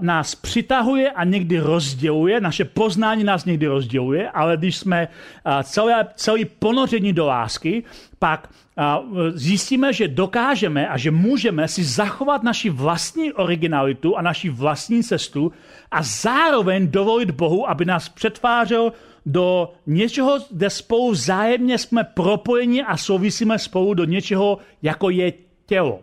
nás 0.00 0.34
přitahuje 0.34 1.10
a 1.10 1.24
někdy 1.24 1.58
rozděluje, 1.58 2.40
naše 2.40 2.64
poznání 2.64 3.24
nás 3.24 3.44
někdy 3.44 3.66
rozděluje, 3.66 4.30
ale 4.30 4.56
když 4.56 4.76
jsme 4.76 5.08
celé, 5.62 6.06
celý 6.14 6.44
ponoření 6.44 7.12
do 7.12 7.26
lásky, 7.26 7.84
pak 8.18 8.48
zjistíme, 9.34 9.92
že 9.92 10.08
dokážeme 10.08 10.88
a 10.88 10.96
že 10.96 11.10
můžeme 11.10 11.68
si 11.68 11.84
zachovat 11.84 12.42
naši 12.42 12.70
vlastní 12.70 13.32
originalitu 13.32 14.16
a 14.16 14.22
naši 14.22 14.50
vlastní 14.50 15.02
cestu 15.02 15.52
a 15.90 16.02
zároveň 16.02 16.90
dovolit 16.90 17.30
Bohu, 17.30 17.70
aby 17.70 17.84
nás 17.84 18.08
přetvářel 18.08 18.92
do 19.26 19.72
něčeho, 19.86 20.38
kde 20.50 20.70
spolu 20.70 21.10
vzájemně 21.10 21.78
jsme 21.78 22.04
propojeni 22.04 22.82
a 22.82 22.96
souvisíme 22.96 23.58
spolu 23.58 23.94
do 23.94 24.04
něčeho, 24.04 24.58
jako 24.82 25.10
je 25.10 25.32
tělo. 25.66 26.00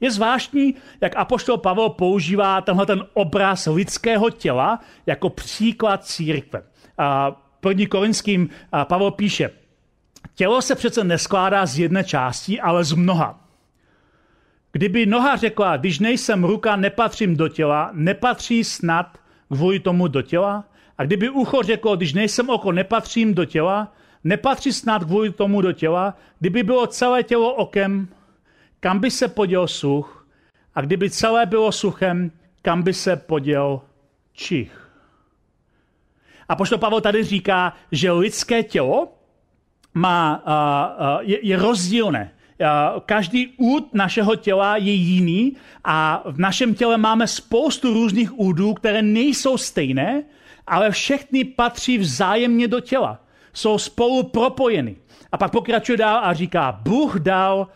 Je 0.00 0.10
zvláštní, 0.10 0.74
jak 1.00 1.16
apoštol 1.16 1.56
Pavel 1.58 1.88
používá 1.88 2.60
tenhle 2.60 2.86
ten 2.86 3.04
obraz 3.14 3.66
lidského 3.66 4.30
těla 4.30 4.80
jako 5.06 5.30
příklad 5.30 6.04
církve. 6.04 6.62
A 6.98 7.30
první 7.60 7.86
korinským 7.86 8.48
Pavel 8.84 9.10
píše, 9.10 9.50
tělo 10.34 10.62
se 10.62 10.74
přece 10.74 11.04
neskládá 11.04 11.66
z 11.66 11.78
jedné 11.78 12.04
části, 12.04 12.60
ale 12.60 12.84
z 12.84 12.92
mnoha. 12.92 13.40
Kdyby 14.72 15.06
noha 15.06 15.36
řekla, 15.36 15.76
když 15.76 15.98
nejsem 15.98 16.44
ruka, 16.44 16.76
nepatřím 16.76 17.36
do 17.36 17.48
těla, 17.48 17.90
nepatří 17.92 18.64
snad 18.64 19.18
kvůli 19.52 19.80
tomu 19.80 20.08
do 20.08 20.22
těla? 20.22 20.64
A 20.98 21.04
kdyby 21.04 21.30
ucho 21.30 21.62
řeklo, 21.62 21.96
když 21.96 22.12
nejsem 22.12 22.50
oko, 22.50 22.72
nepatřím 22.72 23.34
do 23.34 23.44
těla, 23.44 23.92
nepatří 24.24 24.72
snad 24.72 25.04
kvůli 25.04 25.30
tomu 25.30 25.60
do 25.60 25.72
těla? 25.72 26.14
Kdyby 26.40 26.62
bylo 26.62 26.86
celé 26.86 27.22
tělo 27.22 27.54
okem, 27.54 28.08
kam 28.86 28.98
by 28.98 29.10
se 29.10 29.28
poděl 29.28 29.66
such 29.66 30.26
a 30.74 30.80
kdyby 30.80 31.10
celé 31.10 31.46
bylo 31.46 31.72
suchem, 31.72 32.30
kam 32.62 32.82
by 32.82 32.94
se 32.94 33.16
poděl 33.16 33.80
čich. 34.32 34.90
A 36.48 36.56
pošto 36.56 36.78
Pavel 36.78 37.00
tady 37.00 37.24
říká, 37.24 37.72
že 37.92 38.12
lidské 38.12 38.62
tělo 38.62 39.08
má, 39.94 40.42
uh, 40.46 41.06
uh, 41.06 41.20
je, 41.20 41.46
je 41.46 41.56
rozdílné. 41.56 42.30
Každý 43.06 43.54
úd 43.56 43.94
našeho 43.94 44.36
těla 44.36 44.76
je 44.76 44.92
jiný 44.92 45.56
a 45.84 46.22
v 46.24 46.38
našem 46.38 46.74
těle 46.74 46.96
máme 46.98 47.26
spoustu 47.26 47.94
různých 47.94 48.38
údů, 48.38 48.74
které 48.74 49.02
nejsou 49.02 49.58
stejné, 49.58 50.22
ale 50.66 50.90
všechny 50.90 51.44
patří 51.44 51.98
vzájemně 51.98 52.68
do 52.68 52.80
těla. 52.80 53.20
Jsou 53.52 53.78
spolu 53.78 54.22
propojeny. 54.22 54.96
A 55.32 55.38
pak 55.38 55.52
pokračuje 55.52 55.98
dál 55.98 56.20
a 56.24 56.34
říká, 56.34 56.80
Bůh 56.82 57.16
dal 57.18 57.68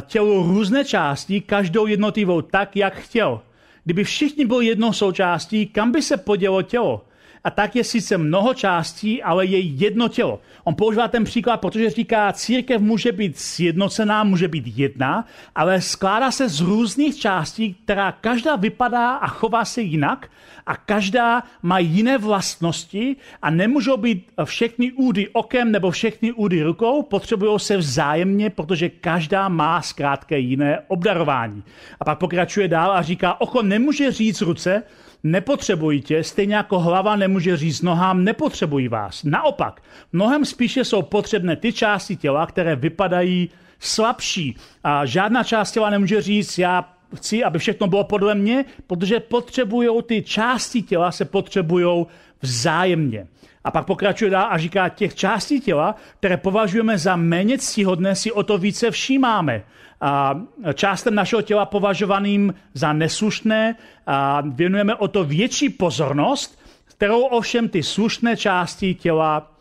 tělo 0.00 0.42
různé 0.42 0.84
části, 0.84 1.40
každou 1.40 1.86
jednotlivou 1.86 2.42
tak, 2.42 2.76
jak 2.76 2.94
chtěl. 2.94 3.40
Kdyby 3.84 4.04
všichni 4.04 4.46
byli 4.46 4.66
jednou 4.66 4.92
součástí, 4.92 5.66
kam 5.66 5.92
by 5.92 6.02
se 6.02 6.16
podělo 6.16 6.62
tělo? 6.62 7.04
A 7.44 7.50
tak 7.50 7.76
je 7.76 7.84
sice 7.84 8.18
mnoho 8.18 8.54
částí, 8.54 9.22
ale 9.22 9.46
je 9.46 9.58
jedno 9.58 10.08
tělo. 10.08 10.40
On 10.64 10.74
používá 10.74 11.08
ten 11.08 11.24
příklad, 11.24 11.56
protože 11.56 11.90
říká, 11.90 12.32
církev 12.32 12.80
může 12.82 13.12
být 13.12 13.38
sjednocená, 13.38 14.24
může 14.24 14.48
být 14.48 14.64
jedna, 14.66 15.24
ale 15.54 15.80
skládá 15.80 16.30
se 16.30 16.48
z 16.48 16.60
různých 16.60 17.18
částí, 17.18 17.74
která 17.84 18.12
každá 18.12 18.56
vypadá 18.56 19.14
a 19.14 19.26
chová 19.26 19.64
se 19.64 19.82
jinak 19.82 20.30
a 20.66 20.76
každá 20.76 21.42
má 21.62 21.78
jiné 21.78 22.18
vlastnosti 22.18 23.16
a 23.42 23.50
nemůžou 23.50 23.96
být 23.96 24.30
všechny 24.44 24.92
údy 24.92 25.28
okem 25.32 25.72
nebo 25.72 25.90
všechny 25.90 26.32
údy 26.32 26.62
rukou, 26.62 27.02
potřebují 27.02 27.58
se 27.60 27.76
vzájemně, 27.76 28.50
protože 28.50 28.88
každá 28.88 29.48
má 29.48 29.82
zkrátka 29.82 30.36
jiné 30.36 30.78
obdarování. 30.88 31.62
A 32.00 32.04
pak 32.04 32.18
pokračuje 32.18 32.68
dál 32.68 32.92
a 32.92 33.02
říká, 33.02 33.40
oko 33.40 33.62
nemůže 33.62 34.12
říct 34.12 34.40
ruce, 34.40 34.82
nepotřebují 35.22 36.02
tě, 36.02 36.24
stejně 36.24 36.54
jako 36.54 36.78
hlava 36.78 37.16
nemůže 37.16 37.29
říct 37.38 37.82
nohám, 37.82 38.24
nepotřebují 38.24 38.88
vás. 38.88 39.24
Naopak, 39.24 39.82
mnohem 40.12 40.44
spíše 40.44 40.84
jsou 40.84 41.02
potřebné 41.02 41.56
ty 41.56 41.72
části 41.72 42.16
těla, 42.16 42.46
které 42.46 42.76
vypadají 42.76 43.50
slabší. 43.78 44.56
A 44.84 45.06
žádná 45.06 45.44
část 45.44 45.72
těla 45.72 45.90
nemůže 45.90 46.22
říct, 46.22 46.58
já 46.58 46.88
chci, 47.16 47.44
aby 47.44 47.58
všechno 47.58 47.86
bylo 47.86 48.04
podle 48.04 48.34
mě, 48.34 48.64
protože 48.86 49.20
potřebují 49.20 49.88
ty 50.06 50.22
části 50.22 50.82
těla 50.82 51.12
se 51.12 51.24
potřebují 51.24 52.06
vzájemně. 52.42 53.26
A 53.64 53.70
pak 53.70 53.86
pokračuje 53.86 54.30
dál 54.30 54.46
a 54.50 54.58
říká, 54.58 54.88
těch 54.88 55.14
částí 55.14 55.60
těla, 55.60 55.94
které 56.18 56.36
považujeme 56.36 56.98
za 56.98 57.16
méně 57.16 57.58
ctihodné, 57.58 58.14
si 58.14 58.32
o 58.32 58.42
to 58.42 58.58
více 58.58 58.90
všímáme. 58.90 59.62
A 60.00 60.40
částem 60.74 61.14
našeho 61.14 61.42
těla 61.42 61.66
považovaným 61.66 62.54
za 62.74 62.92
neslušné 62.92 63.76
a 64.06 64.42
věnujeme 64.46 64.94
o 64.94 65.08
to 65.08 65.24
větší 65.24 65.68
pozornost, 65.68 66.59
kterou 67.00 67.20
ovšem 67.20 67.68
ty 67.68 67.82
slušné 67.82 68.36
části 68.36 68.94
těla 68.94 69.52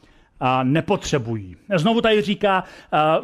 nepotřebují. 0.63 1.55
Znovu 1.75 2.01
tady 2.01 2.21
říká, 2.21 2.63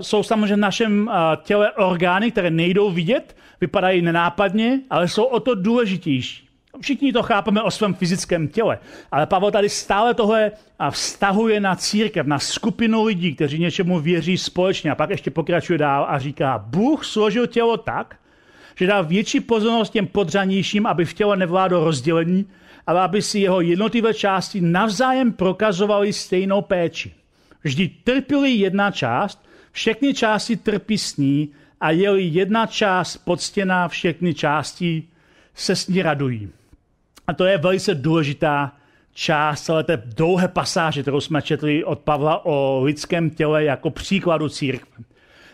jsou 0.02 0.24
samozřejmě 0.24 0.56
v 0.56 0.60
našem 0.60 1.10
těle 1.44 1.72
orgány, 1.72 2.32
které 2.32 2.50
nejdou 2.50 2.92
vidět, 2.92 3.36
vypadají 3.62 4.02
nenápadně, 4.02 4.80
ale 4.90 5.08
jsou 5.08 5.24
o 5.24 5.40
to 5.40 5.56
důležitější. 5.56 6.50
Všichni 6.82 7.14
to 7.14 7.24
chápeme 7.24 7.62
o 7.62 7.72
svém 7.72 7.94
fyzickém 7.94 8.48
těle, 8.48 8.80
ale 9.12 9.26
Pavel 9.26 9.52
tady 9.52 9.70
stále 9.70 10.14
tohle 10.14 10.52
vztahuje 10.90 11.60
na 11.60 11.76
církev, 11.76 12.28
na 12.28 12.40
skupinu 12.40 13.04
lidí, 13.04 13.36
kteří 13.36 13.60
něčemu 13.60 14.00
věří 14.00 14.38
společně. 14.38 14.92
A 14.92 14.96
pak 14.96 15.10
ještě 15.10 15.32
pokračuje 15.32 15.80
dál 15.80 16.06
a 16.10 16.20
říká, 16.20 16.64
Bůh 16.68 17.06
složil 17.06 17.48
tělo 17.48 17.78
tak, 17.78 18.16
že 18.76 18.88
dal 18.88 19.04
větší 19.04 19.40
pozornost 19.40 19.90
těm 19.90 20.08
podřanějším, 20.08 20.88
aby 20.88 21.06
v 21.06 21.14
těle 21.14 21.38
nevládlo 21.38 21.84
rozdělení, 21.84 22.46
ale 22.88 23.02
aby 23.02 23.22
si 23.22 23.40
jeho 23.40 23.62
jednotlivé 23.62 24.14
části 24.14 24.62
navzájem 24.62 25.34
prokazovaly 25.34 26.14
stejnou 26.14 26.62
péči. 26.62 27.14
Vždy 27.64 27.88
trpěli 28.04 28.52
jedna 28.52 28.92
část, 28.92 29.46
všechny 29.72 30.14
části 30.14 30.56
trpí 30.56 30.98
s 30.98 31.18
ní 31.18 31.50
a 31.82 31.92
je 31.92 32.20
jedna 32.20 32.66
část 32.66 33.18
podstěná, 33.18 33.88
všechny 33.88 34.34
části 34.34 35.04
se 35.56 35.76
s 35.76 35.88
ní 35.88 36.02
radují. 36.02 36.50
A 37.28 37.34
to 37.34 37.46
je 37.46 37.58
velice 37.58 37.96
důležitá 37.96 38.72
část 39.14 39.64
celé 39.64 39.84
té 39.84 39.98
dlouhé 40.06 40.48
pasáže, 40.48 41.02
kterou 41.02 41.22
jsme 41.22 41.42
četli 41.42 41.84
od 41.84 42.00
Pavla 42.00 42.46
o 42.46 42.82
lidském 42.84 43.30
těle 43.30 43.64
jako 43.64 43.90
příkladu 43.90 44.50
církve. 44.50 45.04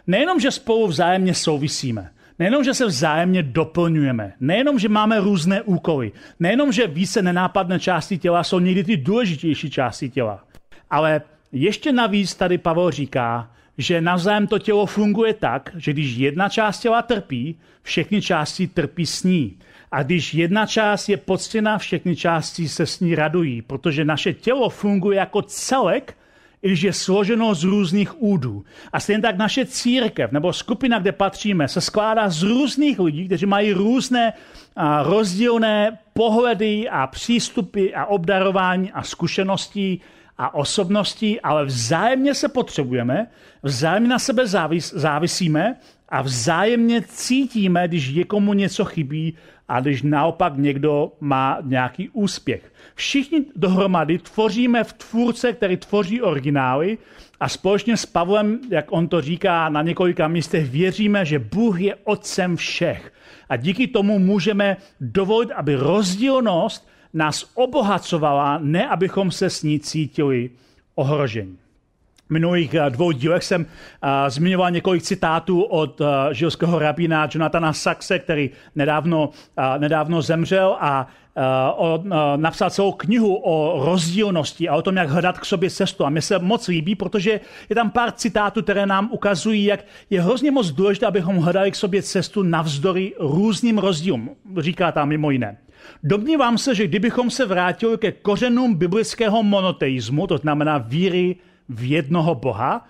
Nejenom, 0.08 0.40
že 0.40 0.52
spolu 0.52 0.88
vzájemně 0.88 1.34
souvisíme, 1.34 2.12
nejenom, 2.42 2.64
že 2.64 2.74
se 2.74 2.86
vzájemně 2.86 3.44
doplňujeme, 3.44 4.34
nejenom, 4.40 4.80
že 4.80 4.90
máme 4.90 5.20
různé 5.20 5.62
úkoly, 5.62 6.12
nejenom, 6.40 6.72
že 6.72 6.88
více 6.88 7.22
nenápadné 7.22 7.80
části 7.80 8.18
těla 8.18 8.44
jsou 8.44 8.60
někdy 8.60 8.84
ty 8.84 8.98
důležitější 8.98 9.70
části 9.70 10.10
těla, 10.10 10.44
ale 10.90 11.22
ještě 11.52 11.92
navíc 11.92 12.36
tady 12.36 12.58
Pavel 12.58 12.92
říká, 12.92 13.52
že 13.78 14.02
navzájem 14.02 14.48
to 14.48 14.60
tělo 14.60 14.86
funguje 14.86 15.34
tak, 15.34 15.70
že 15.78 15.94
když 15.94 16.16
jedna 16.16 16.50
část 16.50 16.80
těla 16.80 17.02
trpí, 17.02 17.60
všechny 17.84 18.22
části 18.22 18.68
trpí 18.68 19.06
s 19.06 19.24
ní. 19.24 19.58
A 19.92 20.04
když 20.04 20.34
jedna 20.34 20.66
část 20.66 21.10
je 21.10 21.18
poctěna, 21.18 21.78
všechny 21.78 22.16
části 22.16 22.68
se 22.68 22.86
s 22.86 23.00
ní 23.00 23.16
radují, 23.16 23.62
protože 23.62 24.06
naše 24.06 24.34
tělo 24.34 24.70
funguje 24.70 25.18
jako 25.18 25.42
celek, 25.42 26.18
i 26.62 26.68
když 26.68 26.82
je 26.82 26.94
složeno 26.94 27.56
z 27.56 27.64
různých 27.64 28.22
údů. 28.22 28.64
A 28.94 29.00
stejně 29.00 29.22
tak 29.22 29.38
naše 29.38 29.66
církev 29.66 30.32
nebo 30.32 30.54
skupina, 30.54 31.00
kde 31.00 31.12
patříme, 31.12 31.68
se 31.68 31.82
skládá 31.82 32.30
z 32.30 32.44
různých 32.44 33.00
lidí, 33.00 33.26
kteří 33.26 33.46
mají 33.46 33.74
různé 33.74 34.34
a, 34.76 35.04
rozdílné 35.04 35.98
pohledy 36.14 36.90
a 36.90 37.08
přístupy 37.08 37.88
a 37.96 38.06
obdarování 38.06 38.92
a 38.92 39.04
zkušenosti 39.04 40.00
a 40.38 40.54
osobností, 40.54 41.42
ale 41.42 41.66
vzájemně 41.66 42.34
se 42.34 42.50
potřebujeme, 42.50 43.28
vzájemně 43.64 44.10
na 44.10 44.20
sebe 44.20 44.48
závis, 44.48 44.94
závisíme 44.94 45.76
a 46.10 46.22
vzájemně 46.22 47.02
cítíme, 47.02 47.88
když 47.88 48.14
někomu 48.14 48.54
něco 48.54 48.86
chybí 48.86 49.38
a 49.68 49.80
když 49.80 50.02
naopak 50.02 50.58
někdo 50.58 51.12
má 51.20 51.58
nějaký 51.64 52.10
úspěch. 52.10 52.74
Všichni 52.96 53.46
dohromady 53.56 54.18
tvoříme 54.18 54.84
v 54.84 54.94
tvůrce, 54.94 55.54
který 55.54 55.78
tvoří 55.78 56.22
originály 56.22 56.98
a 57.40 57.50
společně 57.50 57.98
s 57.98 58.06
Pavlem, 58.06 58.60
jak 58.70 58.86
on 58.92 59.08
to 59.08 59.22
říká 59.22 59.70
na 59.70 59.82
několika 59.82 60.28
místech, 60.28 60.70
věříme, 60.70 61.26
že 61.26 61.40
Bůh 61.40 61.82
je 61.82 61.96
otcem 62.04 62.56
všech. 62.56 63.14
A 63.50 63.56
díky 63.56 63.88
tomu 63.88 64.20
můžeme 64.20 64.78
dovolit, 65.02 65.52
aby 65.52 65.76
rozdílnost 65.76 66.91
nás 67.14 67.52
obohacovala, 67.54 68.60
ne 68.62 68.88
abychom 68.88 69.32
se 69.32 69.50
s 69.50 69.64
ní 69.64 69.80
cítili 69.80 70.50
ohrožení 70.96 71.58
minulých 72.32 72.74
eh, 72.74 72.90
dvou 72.90 73.12
dílech 73.12 73.44
jsem 73.44 73.62
uh, 73.62 74.10
zmiňoval 74.28 74.72
několik 74.72 75.04
citátů 75.04 75.62
od 75.62 76.02
uh, 76.02 76.08
žilského 76.32 76.80
rabína 76.80 77.28
Jonathana 77.32 77.74
Saxe, 77.74 78.20
který 78.20 78.50
nedávno, 78.76 79.30
nedávno 79.78 80.22
zemřel 80.22 80.78
a 80.80 81.08
uh, 81.78 82.06
napsal 82.36 82.70
celou 82.70 82.92
knihu 82.92 83.36
o 83.36 83.86
rozdílnosti 83.86 84.70
a 84.70 84.76
o 84.76 84.82
tom, 84.82 84.96
jak 84.96 85.10
hledat 85.10 85.40
k 85.40 85.46
sobě 85.46 85.70
cestu. 85.70 86.06
A 86.06 86.10
mně 86.10 86.22
se 86.22 86.40
moc 86.40 86.68
líbí, 86.68 86.96
protože 86.96 87.40
je 87.70 87.76
tam 87.76 87.92
pár 87.92 88.12
citátů, 88.12 88.62
které 88.62 88.86
nám 88.86 89.10
ukazují, 89.12 89.66
jak 89.66 89.86
je 90.10 90.22
hrozně 90.22 90.52
moc 90.52 90.72
důležité, 90.72 91.06
abychom 91.06 91.38
hledali 91.38 91.72
k 91.72 91.76
sobě 91.76 92.04
cestu 92.04 92.44
navzdory 92.44 93.14
různým 93.20 93.78
rozdílům. 93.78 94.30
Říká 94.58 94.92
tam 94.92 95.10
mimo 95.10 95.32
jiné. 95.32 95.58
Domnívám 96.04 96.58
se, 96.58 96.76
že 96.76 96.88
kdybychom 96.88 97.30
se 97.30 97.46
vrátili 97.46 97.98
ke 97.98 98.12
kořenům 98.12 98.76
biblického 98.76 99.44
monoteismu, 99.44 100.28
to 100.28 100.38
znamená 100.38 100.78
víry 100.78 101.36
v 101.70 101.90
jednoho 101.90 102.36
Boha, 102.36 102.88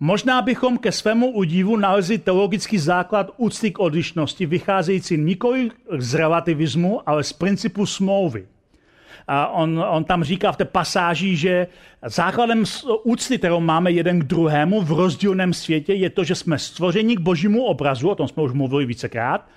možná 0.00 0.42
bychom 0.42 0.78
ke 0.78 0.92
svému 0.92 1.30
udivu 1.30 1.76
nalezli 1.76 2.18
teologický 2.18 2.78
základ 2.78 3.30
úcty 3.36 3.70
k 3.70 3.78
odlišnosti, 3.78 4.46
vycházející 4.46 5.16
nikoli 5.16 5.70
z 5.98 6.14
relativismu, 6.14 7.00
ale 7.06 7.24
z 7.24 7.32
principu 7.32 7.86
smlouvy. 7.86 8.46
A 9.28 9.48
on, 9.48 9.84
on 9.88 10.04
tam 10.04 10.24
říká 10.24 10.52
v 10.52 10.56
té 10.56 10.64
pasáži, 10.64 11.36
že 11.36 11.66
základem 12.06 12.64
úcty, 13.02 13.38
kterou 13.38 13.60
máme 13.60 13.92
jeden 13.92 14.20
k 14.20 14.24
druhému 14.24 14.80
v 14.80 14.92
rozdílném 14.92 15.52
světě, 15.52 15.94
je 15.94 16.10
to, 16.10 16.24
že 16.24 16.34
jsme 16.34 16.58
stvořeni 16.58 17.16
k 17.16 17.20
božímu 17.20 17.64
obrazu, 17.64 18.08
o 18.08 18.14
tom 18.14 18.28
jsme 18.28 18.42
už 18.42 18.52
mluvili 18.52 18.86
vícekrát, 18.86 19.48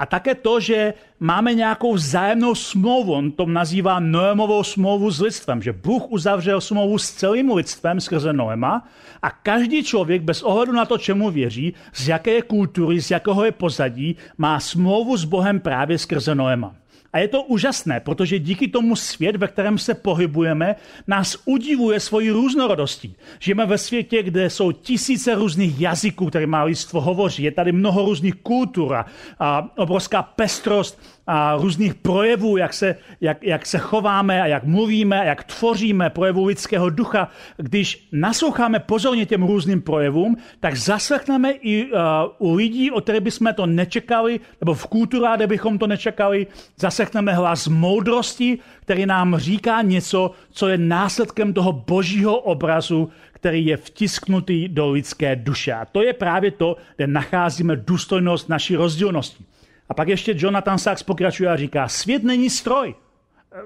a 0.00 0.06
také 0.06 0.34
to, 0.34 0.60
že 0.60 0.94
máme 1.20 1.54
nějakou 1.54 1.94
vzájemnou 1.94 2.54
smlouvu, 2.54 3.12
on 3.12 3.32
to 3.32 3.46
nazývá 3.46 4.00
Noemovou 4.00 4.64
smlouvu 4.64 5.10
s 5.10 5.20
lidstvem, 5.20 5.62
že 5.62 5.72
Bůh 5.72 6.02
uzavřel 6.08 6.60
smlouvu 6.60 6.98
s 6.98 7.10
celým 7.10 7.52
lidstvem 7.52 8.00
skrze 8.00 8.32
Noema 8.32 8.88
a 9.22 9.30
každý 9.30 9.84
člověk 9.84 10.22
bez 10.22 10.42
ohledu 10.42 10.72
na 10.72 10.84
to, 10.84 10.98
čemu 10.98 11.30
věří, 11.30 11.74
z 11.92 12.08
jaké 12.08 12.30
je 12.30 12.42
kultury, 12.42 13.00
z 13.00 13.10
jakého 13.10 13.44
je 13.44 13.52
pozadí, 13.52 14.16
má 14.38 14.60
smlouvu 14.60 15.16
s 15.16 15.24
Bohem 15.24 15.60
právě 15.60 15.98
skrze 15.98 16.34
Noema. 16.34 16.79
A 17.12 17.18
je 17.18 17.28
to 17.28 17.42
úžasné, 17.42 18.00
protože 18.00 18.38
díky 18.38 18.68
tomu 18.68 18.96
svět, 18.96 19.36
ve 19.36 19.48
kterém 19.48 19.78
se 19.78 19.94
pohybujeme, 19.94 20.76
nás 21.06 21.36
udivuje 21.44 22.00
svojí 22.00 22.30
různorodostí. 22.30 23.14
Žijeme 23.38 23.66
ve 23.66 23.78
světě, 23.78 24.22
kde 24.22 24.50
jsou 24.50 24.72
tisíce 24.72 25.34
různých 25.34 25.80
jazyků, 25.80 26.26
které 26.26 26.46
má 26.46 26.62
lidstvo 26.62 27.00
hovoří. 27.00 27.42
Je 27.42 27.52
tady 27.52 27.72
mnoho 27.72 28.04
různých 28.04 28.34
kultur 28.34 29.04
a 29.38 29.70
obrovská 29.76 30.22
pestrost 30.22 31.02
a 31.26 31.56
různých 31.56 31.94
projevů, 31.94 32.56
jak 32.56 32.74
se, 32.74 32.96
jak, 33.20 33.42
jak 33.42 33.66
se 33.66 33.78
chováme 33.78 34.42
a 34.42 34.46
jak 34.46 34.64
mluvíme 34.64 35.20
a 35.20 35.24
jak 35.24 35.44
tvoříme 35.44 36.10
projevu 36.10 36.44
lidského 36.44 36.90
ducha. 36.90 37.28
Když 37.56 38.08
nasloucháme 38.12 38.78
pozorně 38.78 39.26
těm 39.26 39.42
různým 39.42 39.82
projevům, 39.82 40.36
tak 40.60 40.76
zaslechneme 40.76 41.50
i 41.52 41.84
uh, 41.84 41.98
u 42.38 42.54
lidí, 42.54 42.90
o 42.90 43.00
kterých 43.00 43.20
bychom 43.20 43.54
to 43.54 43.66
nečekali, 43.66 44.40
nebo 44.60 44.74
v 44.74 44.86
kulturách, 44.86 45.36
kde 45.36 45.46
bychom 45.46 45.78
to 45.78 45.86
nečekali, 45.86 46.46
zaslechneme 46.76 47.32
hlas 47.32 47.68
moudrosti, 47.68 48.58
který 48.80 49.06
nám 49.06 49.36
říká 49.38 49.82
něco, 49.82 50.30
co 50.50 50.68
je 50.68 50.78
následkem 50.78 51.52
toho 51.52 51.72
božího 51.72 52.38
obrazu, 52.38 53.10
který 53.32 53.66
je 53.66 53.76
vtisknutý 53.76 54.68
do 54.68 54.90
lidské 54.90 55.36
duše. 55.36 55.72
A 55.72 55.84
to 55.84 56.02
je 56.02 56.12
právě 56.12 56.50
to, 56.50 56.76
kde 56.96 57.06
nacházíme 57.06 57.76
důstojnost 57.76 58.48
naší 58.48 58.76
rozdílnosti. 58.76 59.44
A 59.90 59.94
pak 59.94 60.08
ještě 60.08 60.34
Jonathan 60.36 60.78
Sachs 60.78 61.02
pokračuje 61.02 61.50
a 61.50 61.56
říká, 61.56 61.88
svět 61.88 62.22
není 62.22 62.50
stroj. 62.50 62.94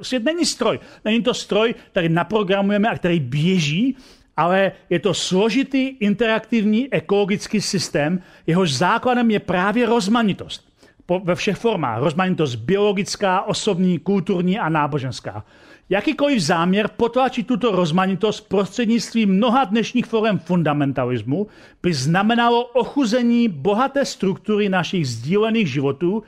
Svět 0.02 0.24
není 0.24 0.46
stroj. 0.46 0.80
Není 1.04 1.22
to 1.22 1.34
stroj, 1.34 1.74
který 1.90 2.08
naprogramujeme 2.08 2.88
a 2.88 2.96
který 2.96 3.20
běží, 3.20 3.96
ale 4.36 4.72
je 4.90 4.98
to 4.98 5.14
složitý 5.14 5.86
interaktivní 5.86 6.92
ekologický 6.92 7.60
systém, 7.60 8.22
jehož 8.46 8.74
základem 8.74 9.30
je 9.30 9.40
právě 9.40 9.86
rozmanitost. 9.86 10.68
Po, 11.06 11.20
ve 11.20 11.34
všech 11.34 11.56
formách. 11.56 12.02
Rozmanitost 12.02 12.56
biologická, 12.56 13.42
osobní, 13.42 13.98
kulturní 13.98 14.58
a 14.58 14.68
náboženská. 14.68 15.44
Jakýkoliv 15.90 16.40
záměr 16.40 16.88
potlačit 16.88 17.46
tuto 17.46 17.70
rozmanitost 17.70 18.48
prostřednictvím 18.48 19.30
mnoha 19.30 19.64
dnešních 19.64 20.06
forem 20.06 20.38
fundamentalismu 20.38 21.46
by 21.82 21.94
znamenalo 21.94 22.64
ochuzení 22.64 23.48
bohaté 23.48 24.04
struktury 24.04 24.68
našich 24.68 25.08
sdílených 25.08 25.72
životů 25.72 26.22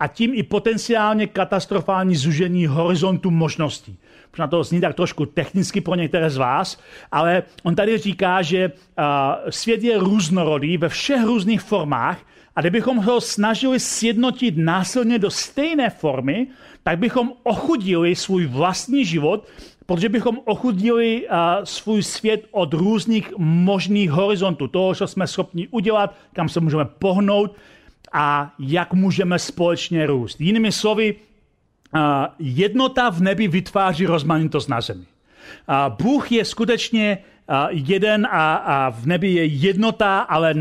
a 0.00 0.06
tím 0.06 0.34
i 0.34 0.42
potenciálně 0.42 1.26
katastrofální 1.26 2.16
zužení 2.16 2.66
horizontu 2.66 3.30
možností. 3.30 3.98
Možná 4.32 4.46
to 4.46 4.64
zní 4.64 4.80
tak 4.80 4.96
trošku 4.96 5.26
technicky 5.26 5.80
pro 5.80 5.94
některé 5.94 6.30
z 6.30 6.36
vás, 6.36 6.80
ale 7.12 7.42
on 7.62 7.74
tady 7.74 7.98
říká, 7.98 8.42
že 8.42 8.72
svět 9.50 9.82
je 9.82 9.98
různorodý 9.98 10.76
ve 10.76 10.88
všech 10.88 11.22
různých 11.24 11.60
formách 11.60 12.18
a 12.56 12.60
kdybychom 12.60 12.96
ho 12.96 13.20
snažili 13.20 13.80
sjednotit 13.80 14.54
násilně 14.56 15.18
do 15.18 15.30
stejné 15.30 15.90
formy, 15.90 16.46
tak 16.82 16.98
bychom 16.98 17.32
ochudili 17.42 18.16
svůj 18.16 18.46
vlastní 18.46 19.04
život, 19.04 19.48
protože 19.86 20.08
bychom 20.08 20.38
ochudili 20.44 21.28
uh, 21.28 21.36
svůj 21.64 22.02
svět 22.02 22.46
od 22.50 22.74
různých 22.74 23.32
možných 23.38 24.10
horizontů, 24.10 24.68
toho, 24.68 24.94
co 24.94 25.06
jsme 25.06 25.26
schopni 25.26 25.68
udělat, 25.68 26.14
kam 26.32 26.48
se 26.48 26.60
můžeme 26.60 26.84
pohnout 26.84 27.56
a 28.12 28.54
jak 28.58 28.94
můžeme 28.94 29.38
společně 29.38 30.06
růst. 30.06 30.40
Jinými 30.40 30.72
slovy, 30.72 31.14
uh, 31.94 32.00
jednota 32.38 33.10
v 33.10 33.20
nebi 33.20 33.48
vytváří 33.48 34.06
rozmanitost 34.06 34.68
na 34.68 34.80
zemi. 34.80 35.04
Uh, 35.04 35.96
Bůh 35.96 36.32
je 36.32 36.44
skutečně 36.44 37.18
jeden 37.70 38.26
a, 38.30 38.90
v 38.90 39.06
nebi 39.06 39.28
je 39.28 39.44
jednota, 39.44 40.18
ale 40.18 40.54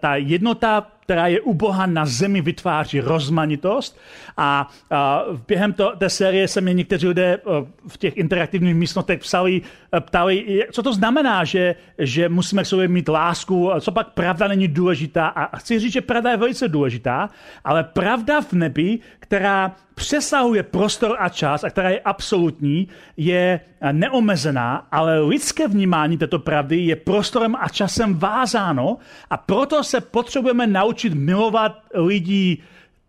ta 0.00 0.16
jednota 0.16 0.86
která 1.08 1.26
je 1.26 1.40
u 1.40 1.54
Boha 1.54 1.86
na 1.86 2.06
zemi, 2.06 2.40
vytváří 2.40 3.00
rozmanitost. 3.00 3.98
A, 4.36 4.68
a 4.90 5.24
během 5.48 5.72
to, 5.72 5.96
té 5.98 6.10
série 6.10 6.48
se 6.48 6.60
mě 6.60 6.74
někteří 6.74 7.08
lidé 7.08 7.34
e, 7.34 7.40
v 7.88 7.96
těch 7.96 8.16
interaktivních 8.16 8.74
místnostech 8.74 9.20
psali, 9.20 9.62
e, 9.96 10.00
ptali, 10.00 10.66
co 10.72 10.82
to 10.82 10.92
znamená, 10.92 11.44
že, 11.44 11.74
že 11.98 12.28
musíme 12.28 12.62
k 12.62 12.66
sobě 12.66 12.88
mít 12.88 13.08
lásku, 13.08 13.70
co 13.80 13.92
pak 13.92 14.08
pravda 14.08 14.48
není 14.48 14.68
důležitá. 14.68 15.26
A 15.28 15.56
chci 15.56 15.78
říct, 15.78 15.92
že 15.92 16.00
pravda 16.00 16.30
je 16.30 16.36
velice 16.36 16.68
důležitá, 16.68 17.30
ale 17.64 17.84
pravda 17.84 18.40
v 18.40 18.52
nebi, 18.52 18.98
která 19.28 19.76
přesahuje 19.94 20.62
prostor 20.62 21.16
a 21.20 21.28
čas 21.28 21.64
a 21.64 21.70
která 21.70 21.90
je 21.90 22.00
absolutní, 22.00 22.88
je 23.16 23.60
neomezená, 23.92 24.88
ale 24.92 25.20
lidské 25.20 25.68
vnímání 25.68 26.18
této 26.18 26.38
pravdy 26.38 26.76
je 26.76 26.96
prostorem 26.96 27.56
a 27.60 27.68
časem 27.68 28.14
vázáno 28.14 28.96
a 29.30 29.36
proto 29.36 29.84
se 29.84 30.00
potřebujeme 30.00 30.66
naučit 30.66 31.14
milovat 31.14 31.72
lidi 31.94 32.58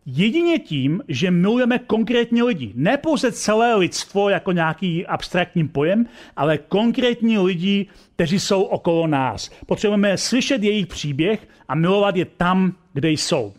jedině 0.05 0.59
tím, 0.59 1.03
že 1.07 1.31
milujeme 1.31 1.79
konkrétně 1.79 2.43
lidi. 2.43 2.71
Ne 2.75 2.97
pouze 2.97 3.31
celé 3.31 3.75
lidstvo 3.75 4.29
jako 4.29 4.51
nějaký 4.51 5.05
abstraktní 5.07 5.67
pojem, 5.67 6.05
ale 6.35 6.57
konkrétní 6.57 7.37
lidi, 7.37 7.87
kteří 8.15 8.39
jsou 8.39 8.61
okolo 8.61 9.07
nás. 9.07 9.51
Potřebujeme 9.65 10.17
slyšet 10.17 10.63
jejich 10.63 10.87
příběh 10.87 11.47
a 11.67 11.75
milovat 11.75 12.15
je 12.15 12.25
tam, 12.25 12.75
kde 12.93 13.09
jsou. 13.11 13.53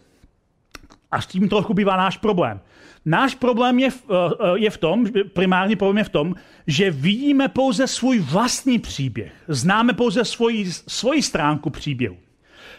A 1.11 1.21
s 1.21 1.27
tím 1.27 1.49
trochu 1.49 1.75
bývá 1.75 1.97
náš 1.97 2.17
problém. 2.17 2.61
Náš 3.05 3.35
problém 3.35 3.79
je 3.79 3.91
v, 3.91 4.03
eh, 4.11 4.59
je 4.59 4.71
v 4.71 4.79
tom, 4.79 5.07
primární 5.33 5.77
problém 5.77 5.99
je 5.99 6.05
v 6.05 6.09
tom, 6.09 6.35
že 6.67 6.91
vidíme 6.91 7.49
pouze 7.49 7.87
svůj 7.87 8.19
vlastní 8.19 8.79
příběh. 8.79 9.33
Známe 9.49 9.93
pouze 9.93 10.25
svoji, 10.25 10.73
svoji 10.73 11.23
stránku 11.23 11.71
příběhu. 11.71 12.17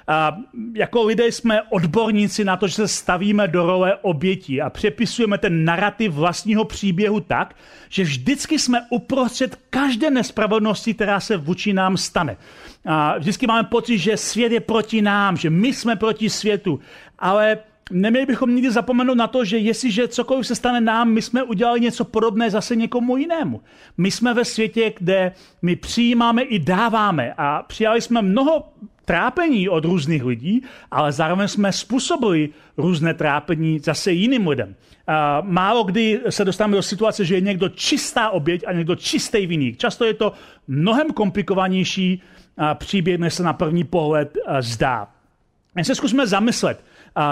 A 0.07 0.37
jako 0.73 1.03
lidé 1.03 1.27
jsme 1.27 1.61
odborníci 1.61 2.45
na 2.45 2.57
to, 2.57 2.67
že 2.67 2.75
se 2.75 2.87
stavíme 2.87 3.47
do 3.47 3.65
role 3.65 3.97
obětí 4.01 4.61
a 4.61 4.69
přepisujeme 4.69 5.37
ten 5.37 5.65
narrativ 5.65 6.11
vlastního 6.11 6.65
příběhu 6.65 7.19
tak, 7.19 7.55
že 7.89 8.03
vždycky 8.03 8.59
jsme 8.59 8.81
uprostřed 8.89 9.59
každé 9.69 10.09
nespravedlnosti, 10.09 10.93
která 10.93 11.19
se 11.19 11.37
vůči 11.37 11.73
nám 11.73 11.97
stane. 11.97 12.37
A 12.85 13.17
vždycky 13.17 13.47
máme 13.47 13.67
pocit, 13.67 13.97
že 13.97 14.17
svět 14.17 14.51
je 14.51 14.59
proti 14.59 15.01
nám, 15.01 15.37
že 15.37 15.49
my 15.49 15.73
jsme 15.73 15.95
proti 15.95 16.29
světu. 16.29 16.79
Ale 17.19 17.57
neměli 17.91 18.25
bychom 18.25 18.55
nikdy 18.55 18.71
zapomenout 18.71 19.17
na 19.17 19.27
to, 19.27 19.45
že 19.45 19.57
jestliže 19.57 20.07
cokoliv 20.07 20.47
se 20.47 20.55
stane 20.55 20.81
nám, 20.81 21.09
my 21.09 21.21
jsme 21.21 21.43
udělali 21.43 21.79
něco 21.79 22.05
podobné 22.05 22.49
zase 22.49 22.75
někomu 22.75 23.17
jinému. 23.17 23.61
My 23.97 24.11
jsme 24.11 24.33
ve 24.33 24.45
světě, 24.45 24.93
kde 24.99 25.31
my 25.61 25.75
přijímáme 25.75 26.41
i 26.41 26.59
dáváme 26.59 27.33
a 27.37 27.63
přijali 27.63 28.01
jsme 28.01 28.21
mnoho 28.21 28.63
trápení 29.05 29.69
od 29.69 29.85
různých 29.85 30.25
lidí, 30.25 30.63
ale 30.91 31.11
zároveň 31.11 31.47
jsme 31.47 31.71
způsobili 31.71 32.49
různé 32.77 33.13
trápení 33.13 33.79
zase 33.79 34.11
jiným 34.11 34.47
lidem. 34.47 34.75
Málo 35.41 35.83
kdy 35.83 36.21
se 36.29 36.45
dostáváme 36.45 36.75
do 36.75 36.83
situace, 36.83 37.25
že 37.25 37.35
je 37.35 37.41
někdo 37.41 37.69
čistá 37.69 38.29
oběť 38.29 38.63
a 38.67 38.73
někdo 38.73 38.95
čistý 38.95 39.47
viník. 39.47 39.77
Často 39.77 40.05
je 40.05 40.13
to 40.13 40.33
mnohem 40.67 41.11
komplikovanější 41.11 42.21
příběh, 42.73 43.19
než 43.19 43.33
se 43.33 43.43
na 43.43 43.53
první 43.53 43.83
pohled 43.83 44.37
zdá. 44.59 45.07
Jen 45.75 45.85
se 45.85 45.95
zkusme 45.95 46.27
zamyslet, 46.27 46.83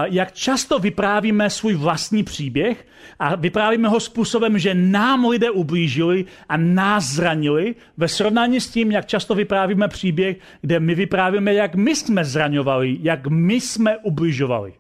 jak 0.04 0.32
často 0.32 0.80
vyprávíme 0.80 1.50
svůj 1.50 1.76
vlastní 1.76 2.24
příběh 2.24 2.88
a 3.20 3.36
vyprávíme 3.36 3.88
ho 3.88 4.00
způsobem, 4.00 4.60
že 4.60 4.74
nám 4.74 5.26
lidé 5.26 5.52
ublížili 5.52 6.26
a 6.50 6.58
nás 6.58 7.06
zranili, 7.06 7.76
ve 7.98 8.08
srovnání 8.08 8.62
s 8.62 8.70
tím, 8.70 8.92
jak 8.92 9.06
často 9.06 9.36
vyprávíme 9.36 9.88
příběh, 9.88 10.38
kde 10.62 10.80
my 10.80 10.96
vyprávíme, 10.96 11.54
jak 11.54 11.76
my 11.76 11.96
jsme 11.96 12.26
zraňovali, 12.26 12.98
jak 13.02 13.28
my 13.28 13.54
jsme 13.54 13.98
ubližovali. 13.98 14.74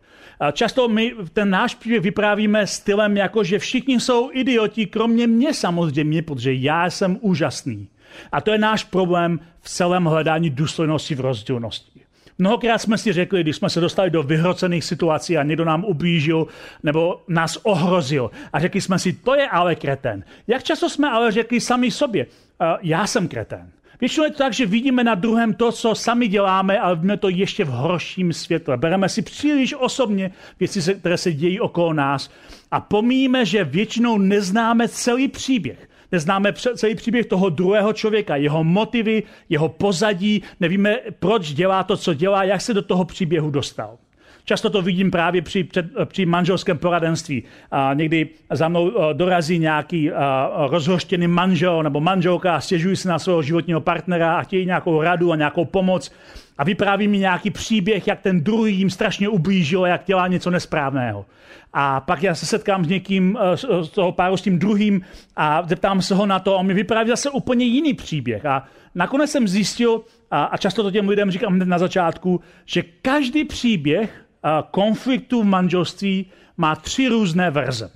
Často 0.53 0.87
my 0.87 1.15
ten 1.33 1.49
náš 1.49 1.75
příběh 1.75 2.01
vyprávíme 2.01 2.67
stylem, 2.67 3.17
jako 3.17 3.43
že 3.43 3.59
všichni 3.59 3.99
jsou 3.99 4.29
idioti, 4.33 4.85
kromě 4.85 5.27
mě 5.27 5.53
samozřejmě, 5.53 6.21
protože 6.21 6.53
já 6.53 6.85
jsem 6.85 7.17
úžasný. 7.21 7.87
A 8.31 8.41
to 8.41 8.51
je 8.51 8.57
náš 8.57 8.83
problém 8.83 9.39
v 9.61 9.69
celém 9.69 10.05
hledání 10.05 10.49
důstojnosti 10.49 11.15
v 11.15 11.19
rozdílnosti. 11.19 11.98
Mnohokrát 12.41 12.77
jsme 12.77 12.97
si 12.97 13.13
řekli, 13.13 13.41
když 13.41 13.55
jsme 13.55 13.69
se 13.69 13.79
dostali 13.79 14.09
do 14.09 14.23
vyhrocených 14.23 14.83
situací 14.83 15.37
a 15.37 15.43
někdo 15.43 15.65
nám 15.65 15.83
ublížil 15.83 16.47
nebo 16.83 17.21
nás 17.27 17.57
ohrozil 17.63 18.31
a 18.53 18.59
řekli 18.59 18.81
jsme 18.81 18.99
si, 18.99 19.13
to 19.13 19.35
je 19.35 19.47
ale 19.47 19.75
kreten. 19.75 20.23
Jak 20.47 20.63
často 20.63 20.89
jsme 20.89 21.09
ale 21.09 21.31
řekli 21.31 21.61
sami 21.61 21.91
sobě, 21.91 22.25
já 22.81 23.07
jsem 23.07 23.27
kreten. 23.27 23.69
Většinou 24.01 24.23
je 24.23 24.31
to 24.31 24.37
tak, 24.37 24.53
že 24.53 24.65
vidíme 24.65 25.03
na 25.03 25.15
druhém 25.15 25.53
to, 25.53 25.71
co 25.71 25.95
sami 25.95 26.27
děláme, 26.27 26.79
ale 26.79 26.95
vidíme 26.95 27.17
to 27.17 27.29
ještě 27.29 27.63
v 27.63 27.67
horším 27.67 28.33
světle. 28.33 28.77
Bereme 28.77 29.09
si 29.09 29.21
příliš 29.21 29.75
osobně 29.79 30.31
věci, 30.59 30.95
které 30.95 31.17
se 31.17 31.33
dějí 31.33 31.59
okolo 31.59 31.93
nás 31.93 32.29
a 32.71 32.79
pomíme, 32.79 33.45
že 33.45 33.63
většinou 33.63 34.17
neznáme 34.17 34.87
celý 34.87 35.27
příběh. 35.27 35.88
Neznáme 36.11 36.53
celý 36.53 36.95
příběh 36.95 37.25
toho 37.25 37.49
druhého 37.49 37.93
člověka, 37.93 38.35
jeho 38.35 38.63
motivy, 38.63 39.23
jeho 39.49 39.69
pozadí, 39.69 40.43
nevíme, 40.59 40.97
proč 41.19 41.53
dělá 41.53 41.83
to, 41.83 41.97
co 41.97 42.13
dělá, 42.13 42.43
jak 42.43 42.61
se 42.61 42.73
do 42.73 42.81
toho 42.81 43.05
příběhu 43.05 43.51
dostal. 43.51 43.97
Často 44.45 44.69
to 44.69 44.81
vidím 44.81 45.11
právě 45.11 45.41
při, 45.41 45.63
před, 45.63 45.85
při 46.05 46.25
manželském 46.25 46.77
poradenství. 46.77 47.43
A 47.71 47.93
někdy 47.93 48.29
za 48.51 48.67
mnou 48.67 48.91
dorazí 49.13 49.59
nějaký 49.59 50.11
rozhoštěný 50.67 51.27
manžel 51.27 51.83
nebo 51.83 51.99
manželka 51.99 52.55
a 52.55 52.61
stěžují 52.61 52.95
se 52.95 53.09
na 53.09 53.19
svého 53.19 53.41
životního 53.41 53.81
partnera 53.81 54.37
a 54.37 54.41
chtějí 54.41 54.65
nějakou 54.65 55.01
radu 55.01 55.31
a 55.31 55.35
nějakou 55.35 55.65
pomoc 55.65 56.11
a 56.59 56.63
vypráví 56.63 57.07
mi 57.07 57.17
nějaký 57.17 57.49
příběh, 57.49 58.07
jak 58.07 58.21
ten 58.21 58.43
druhý 58.43 58.75
jim 58.75 58.89
strašně 58.89 59.29
ublížil, 59.29 59.85
jak 59.85 60.05
dělá 60.05 60.27
něco 60.27 60.49
nesprávného. 60.49 61.25
A 61.73 61.99
pak 61.99 62.23
já 62.23 62.35
se 62.35 62.45
setkám 62.45 62.85
s 62.85 62.87
někým 62.87 63.37
eh, 63.41 63.57
z 63.83 63.89
toho 63.89 64.11
páru 64.11 64.37
s 64.37 64.41
tím 64.41 64.59
druhým 64.59 65.01
a 65.35 65.63
zeptám 65.67 66.01
se 66.01 66.15
ho 66.15 66.25
na 66.25 66.39
to 66.39 66.55
a 66.55 66.57
on 66.57 66.65
mi 66.65 66.73
vypráví 66.73 67.09
zase 67.09 67.29
úplně 67.29 67.65
jiný 67.65 67.93
příběh. 67.93 68.45
A 68.45 68.67
nakonec 68.95 69.31
jsem 69.31 69.47
zjistil, 69.47 70.01
a, 70.31 70.57
často 70.57 70.83
to 70.83 70.91
těm 70.91 71.09
lidem 71.09 71.31
říkám 71.31 71.59
na 71.59 71.77
začátku, 71.77 72.41
že 72.65 72.83
každý 73.01 73.45
příběh 73.45 74.25
eh, 74.45 74.49
konfliktu 74.71 75.41
v 75.41 75.45
manželství 75.45 76.25
má 76.57 76.75
tři 76.75 77.07
různé 77.07 77.51
verze. 77.51 77.91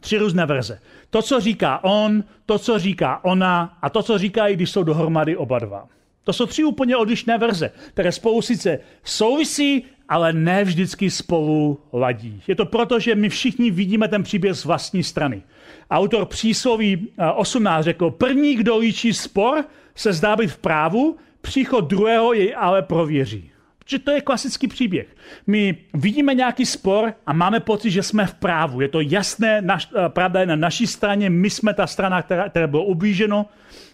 Tři 0.00 0.18
různé 0.18 0.46
verze. 0.46 0.80
To, 1.10 1.22
co 1.22 1.40
říká 1.40 1.84
on, 1.84 2.24
to, 2.46 2.58
co 2.58 2.78
říká 2.78 3.24
ona 3.24 3.78
a 3.82 3.90
to, 3.90 4.02
co 4.02 4.18
říká, 4.18 4.48
když 4.48 4.70
jsou 4.70 4.82
dohromady 4.82 5.36
oba 5.36 5.58
dva. 5.58 5.88
To 6.28 6.32
jsou 6.32 6.46
tři 6.46 6.64
úplně 6.64 6.96
odlišné 6.96 7.38
verze, 7.38 7.70
které 7.90 8.12
spolu 8.12 8.42
sice 8.42 8.78
souvisí, 9.04 9.84
ale 10.08 10.32
ne 10.32 10.64
vždycky 10.64 11.10
spolu 11.10 11.80
ladí. 11.92 12.42
Je 12.46 12.54
to 12.54 12.66
proto, 12.66 13.00
že 13.00 13.14
my 13.14 13.28
všichni 13.28 13.70
vidíme 13.70 14.08
ten 14.08 14.22
příběh 14.22 14.54
z 14.54 14.64
vlastní 14.64 15.02
strany. 15.02 15.42
Autor 15.90 16.26
přísloví 16.26 17.08
18 17.34 17.84
řekl, 17.84 18.10
první, 18.10 18.54
kdo 18.54 18.78
líčí 18.78 19.14
spor, 19.14 19.64
se 19.94 20.12
zdá 20.12 20.36
být 20.36 20.50
v 20.50 20.58
právu, 20.58 21.16
příchod 21.40 21.88
druhého 21.88 22.32
jej 22.32 22.54
ale 22.56 22.82
prověří. 22.82 23.50
Protože 23.78 23.98
to 23.98 24.10
je 24.10 24.20
klasický 24.20 24.68
příběh. 24.68 25.06
My 25.46 25.76
vidíme 25.94 26.34
nějaký 26.34 26.66
spor 26.66 27.14
a 27.26 27.32
máme 27.32 27.60
pocit, 27.60 27.90
že 27.90 28.02
jsme 28.02 28.26
v 28.26 28.34
právu. 28.34 28.80
Je 28.80 28.88
to 28.88 29.00
jasné, 29.00 29.62
naš, 29.62 29.88
pravda 30.08 30.40
je 30.40 30.46
na 30.46 30.56
naší 30.56 30.86
straně, 30.86 31.30
my 31.30 31.50
jsme 31.50 31.74
ta 31.74 31.86
strana, 31.86 32.22
která, 32.22 32.48
která 32.48 32.66
bylo 32.66 32.84
ublíženo, 32.84 33.46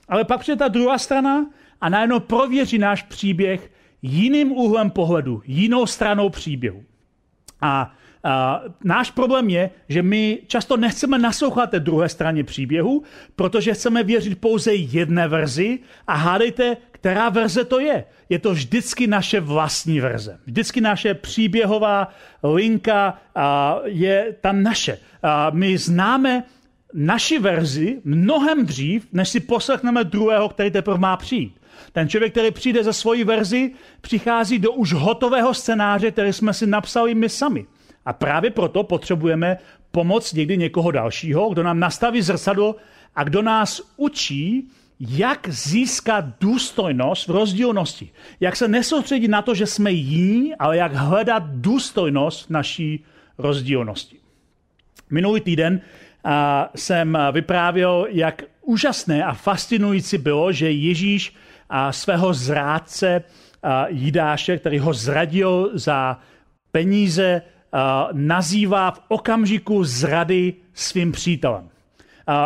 ale 0.08 0.24
pak 0.24 0.40
přijde 0.40 0.56
ta 0.56 0.68
druhá 0.68 0.98
strana 0.98 1.46
a 1.84 1.88
najednou 1.88 2.20
prověří 2.20 2.78
náš 2.78 3.02
příběh 3.02 3.70
jiným 4.02 4.52
úhlem 4.52 4.90
pohledu, 4.90 5.42
jinou 5.46 5.86
stranou 5.86 6.28
příběhu. 6.28 6.84
A 7.60 7.92
a 8.26 8.62
náš 8.84 9.10
problém 9.10 9.48
je, 9.50 9.70
že 9.88 10.02
my 10.02 10.38
často 10.46 10.76
nechceme 10.76 11.18
naslouchat 11.18 11.70
té 11.70 11.80
druhé 11.80 12.08
straně 12.08 12.44
příběhu, 12.44 13.02
protože 13.36 13.74
chceme 13.74 14.02
věřit 14.02 14.40
pouze 14.40 14.74
jedné 14.74 15.28
verzi 15.28 15.78
a 16.06 16.14
hádejte, 16.14 16.76
která 16.90 17.28
verze 17.28 17.64
to 17.64 17.80
je. 17.80 18.04
Je 18.28 18.38
to 18.38 18.52
vždycky 18.52 19.06
naše 19.06 19.40
vlastní 19.40 20.00
verze. 20.00 20.38
Vždycky 20.46 20.80
naše 20.80 21.14
příběhová 21.14 22.08
linka 22.42 23.18
a, 23.34 23.78
je 23.84 24.36
ta 24.40 24.52
naše. 24.52 24.98
A 25.22 25.50
my 25.50 25.78
známe 25.78 26.44
naši 26.94 27.38
verzi 27.38 28.00
mnohem 28.04 28.66
dřív, 28.66 29.08
než 29.12 29.28
si 29.28 29.40
poslechneme 29.40 30.04
druhého, 30.04 30.48
který 30.48 30.70
teprve 30.70 30.98
má 30.98 31.16
přijít. 31.16 31.60
Ten 31.92 32.08
člověk, 32.08 32.32
který 32.32 32.50
přijde 32.50 32.84
ze 32.84 32.92
svojí 32.92 33.24
verzi, 33.24 33.72
přichází 34.00 34.58
do 34.58 34.72
už 34.72 34.92
hotového 34.92 35.54
scénáře, 35.54 36.10
který 36.10 36.32
jsme 36.32 36.52
si 36.52 36.66
napsali 36.66 37.14
my 37.14 37.28
sami. 37.28 37.66
A 38.06 38.12
právě 38.12 38.50
proto 38.50 38.82
potřebujeme 38.82 39.58
pomoc 39.90 40.32
někdy 40.32 40.56
někoho 40.56 40.90
dalšího, 40.90 41.50
kdo 41.50 41.62
nám 41.62 41.80
nastaví 41.80 42.22
zrcadlo 42.22 42.76
a 43.14 43.24
kdo 43.24 43.42
nás 43.42 43.82
učí, 43.96 44.68
jak 45.00 45.48
získat 45.48 46.24
důstojnost 46.40 47.28
v 47.28 47.30
rozdílnosti. 47.30 48.10
Jak 48.40 48.56
se 48.56 48.68
nesoustředit 48.68 49.28
na 49.28 49.42
to, 49.42 49.54
že 49.54 49.66
jsme 49.66 49.92
jiní, 49.92 50.54
ale 50.54 50.76
jak 50.76 50.94
hledat 50.94 51.42
důstojnost 51.46 52.50
naší 52.50 53.04
rozdílnosti. 53.38 54.16
Minulý 55.10 55.40
týden 55.40 55.80
jsem 56.74 57.18
vyprávěl, 57.32 58.06
jak 58.10 58.42
úžasné 58.62 59.24
a 59.24 59.34
fascinující 59.34 60.18
bylo, 60.18 60.52
že 60.52 60.70
Ježíš 60.70 61.34
a 61.70 61.92
svého 61.92 62.34
zrádce 62.34 63.22
Jidáše, 63.88 64.58
který 64.58 64.78
ho 64.78 64.92
zradil 64.94 65.70
za 65.74 66.18
peníze, 66.72 67.42
nazývá 68.12 68.90
v 68.90 69.00
okamžiku 69.08 69.84
zrady 69.84 70.54
svým 70.74 71.12
přítelem. 71.12 71.68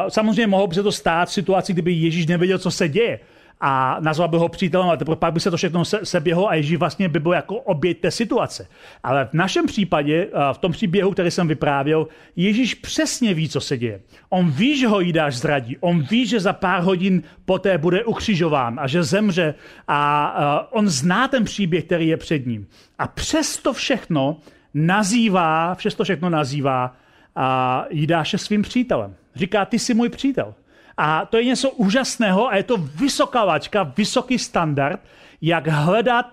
Samozřejmě 0.09 0.47
mohlo 0.47 0.67
by 0.67 0.75
se 0.75 0.83
to 0.83 0.93
stát 0.93 1.29
v 1.29 1.33
situaci, 1.33 1.73
kdyby 1.73 1.93
Ježíš 1.93 2.27
nevěděl, 2.27 2.59
co 2.59 2.71
se 2.71 2.89
děje 2.89 3.21
a 3.61 3.97
nazval 4.01 4.29
by 4.29 4.37
ho 4.37 4.49
přítelem, 4.49 4.89
ale 4.89 4.97
teprve 4.97 5.17
pak 5.17 5.33
by 5.33 5.41
se 5.41 5.51
to 5.51 5.57
všechno 5.57 5.85
se, 5.85 6.01
seběhlo 6.03 6.49
a 6.49 6.55
Ježíš 6.55 6.77
vlastně 6.77 7.09
by 7.09 7.21
byl 7.21 7.33
jako 7.33 7.57
oběť 7.57 8.01
té 8.01 8.11
situace. 8.11 8.69
Ale 9.03 9.25
v 9.25 9.35
našem 9.35 9.67
případě, 9.67 10.29
v 10.53 10.59
tom 10.59 10.73
příběhu, 10.73 11.11
který 11.11 11.31
jsem 11.31 11.49
vyprávěl, 11.49 12.09
Ježíš 12.37 12.75
přesně 12.75 13.35
ví, 13.35 13.49
co 13.49 13.61
se 13.61 13.79
děje. 13.79 14.01
On 14.29 14.51
ví, 14.51 14.79
že 14.79 14.89
ho 14.89 15.01
Jidáš 15.01 15.37
zradí. 15.37 15.77
On 15.81 16.03
ví, 16.03 16.27
že 16.27 16.41
za 16.41 16.53
pár 16.53 16.83
hodin 16.83 17.23
poté 17.45 17.79
bude 17.79 18.05
ukřižován 18.05 18.81
a 18.81 18.87
že 18.87 19.03
zemře 19.03 19.55
a 19.89 20.73
on 20.73 20.89
zná 20.89 21.29
ten 21.29 21.45
příběh, 21.45 21.85
který 21.85 22.09
je 22.09 22.17
před 22.17 22.47
ním. 22.47 22.67
A 22.99 23.09
přesto 23.09 23.73
všechno 23.73 24.37
nazývá, 24.75 25.75
přesto 25.75 26.05
všechno 26.05 26.31
nazývá 26.31 26.97
a 27.37 27.85
Jidáše 27.91 28.39
svým 28.39 28.63
přítelem. 28.63 29.15
Říká, 29.35 29.65
ty 29.65 29.79
jsi 29.79 29.95
můj 29.95 30.09
přítel. 30.09 30.55
A 30.99 31.27
to 31.27 31.37
je 31.37 31.45
něco 31.45 31.71
úžasného 31.71 32.49
a 32.49 32.57
je 32.57 32.63
to 32.63 32.77
vysoká 32.77 33.45
laťka, 33.45 33.83
vysoký 33.83 34.39
standard, 34.39 35.01
jak 35.43 35.67
hledat 35.67 36.27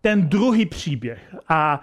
ten 0.00 0.28
druhý 0.28 0.66
příběh. 0.66 1.36
A 1.48 1.80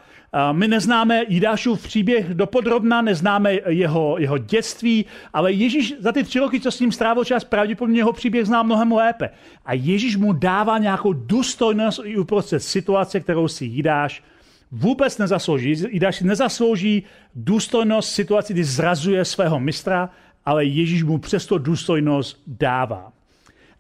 my 0.52 0.68
neznáme 0.68 1.24
Jidášův 1.28 1.84
příběh 1.84 2.34
dopodrobna, 2.34 3.02
neznáme 3.02 3.54
jeho, 3.68 4.16
jeho 4.20 4.38
dětství, 4.38 5.06
ale 5.34 5.52
Ježíš 5.52 5.94
za 6.00 6.12
ty 6.12 6.24
tři 6.24 6.40
roky, 6.40 6.60
co 6.60 6.72
s 6.72 6.80
ním 6.80 6.92
strávil 6.92 7.26
čas, 7.26 7.44
pravděpodobně 7.44 8.00
jeho 8.00 8.14
příběh 8.14 8.46
zná 8.46 8.64
mnohem 8.64 8.92
lépe. 8.92 9.30
A 9.66 9.74
Ježíš 9.74 10.16
mu 10.16 10.34
dává 10.34 10.78
nějakou 10.78 11.14
důstojnost 11.14 12.02
i 12.04 12.18
uprostřed 12.18 12.60
situace, 12.60 13.20
kterou 13.20 13.48
si 13.48 13.66
Jidáš 13.66 14.24
vůbec 14.72 15.18
nezaslouží. 15.18 15.76
Jidáš 15.90 16.16
si 16.16 16.24
nezaslouží 16.24 17.04
důstojnost 17.36 18.12
situaci, 18.12 18.54
kdy 18.54 18.64
zrazuje 18.64 19.26
svého 19.26 19.60
mistra, 19.60 20.10
ale 20.48 20.66
Ježíš 20.66 21.04
mu 21.04 21.18
přesto 21.18 21.58
důstojnost 21.58 22.44
dává. 22.48 23.12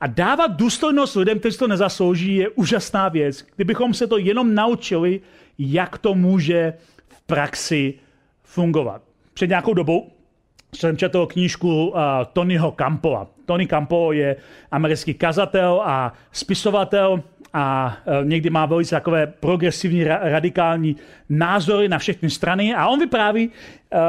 A 0.02 0.08
dávat 0.08 0.48
důstojnost 0.48 1.16
lidem, 1.16 1.40
kteří 1.40 1.58
to 1.58 1.68
nezaslouží, 1.68 2.36
je 2.36 2.50
úžasná 2.50 3.10
věc. 3.10 3.46
Kdybychom 3.56 3.94
se 3.94 4.08
to 4.08 4.18
jenom 4.18 4.56
naučili, 4.56 5.22
jak 5.60 5.98
to 5.98 6.16
může 6.16 6.74
v 7.08 7.22
praxi 7.22 7.94
fungovat. 8.44 9.02
Před 9.34 9.48
nějakou 9.48 9.74
dobou 9.74 10.12
jsem 10.76 10.98
četl 10.98 11.26
knížku 11.26 11.88
uh, 11.88 12.00
Tonyho 12.34 12.72
Campova. 12.72 13.28
Tony 13.46 13.68
Campo 13.68 14.12
je 14.12 14.36
americký 14.72 15.14
kazatel 15.14 15.82
a 15.86 16.14
spisovatel 16.32 17.24
a 17.54 17.98
uh, 18.06 18.26
někdy 18.26 18.50
má 18.50 18.66
velice 18.66 18.96
takové 18.96 19.28
progresivní, 19.28 20.06
ra- 20.06 20.20
radikální 20.22 20.96
názory 21.30 21.88
na 21.88 21.98
všechny 21.98 22.30
strany. 22.30 22.76
A 22.76 22.88
on 22.88 23.00
vypráví, 23.00 23.48
uh, 23.48 23.54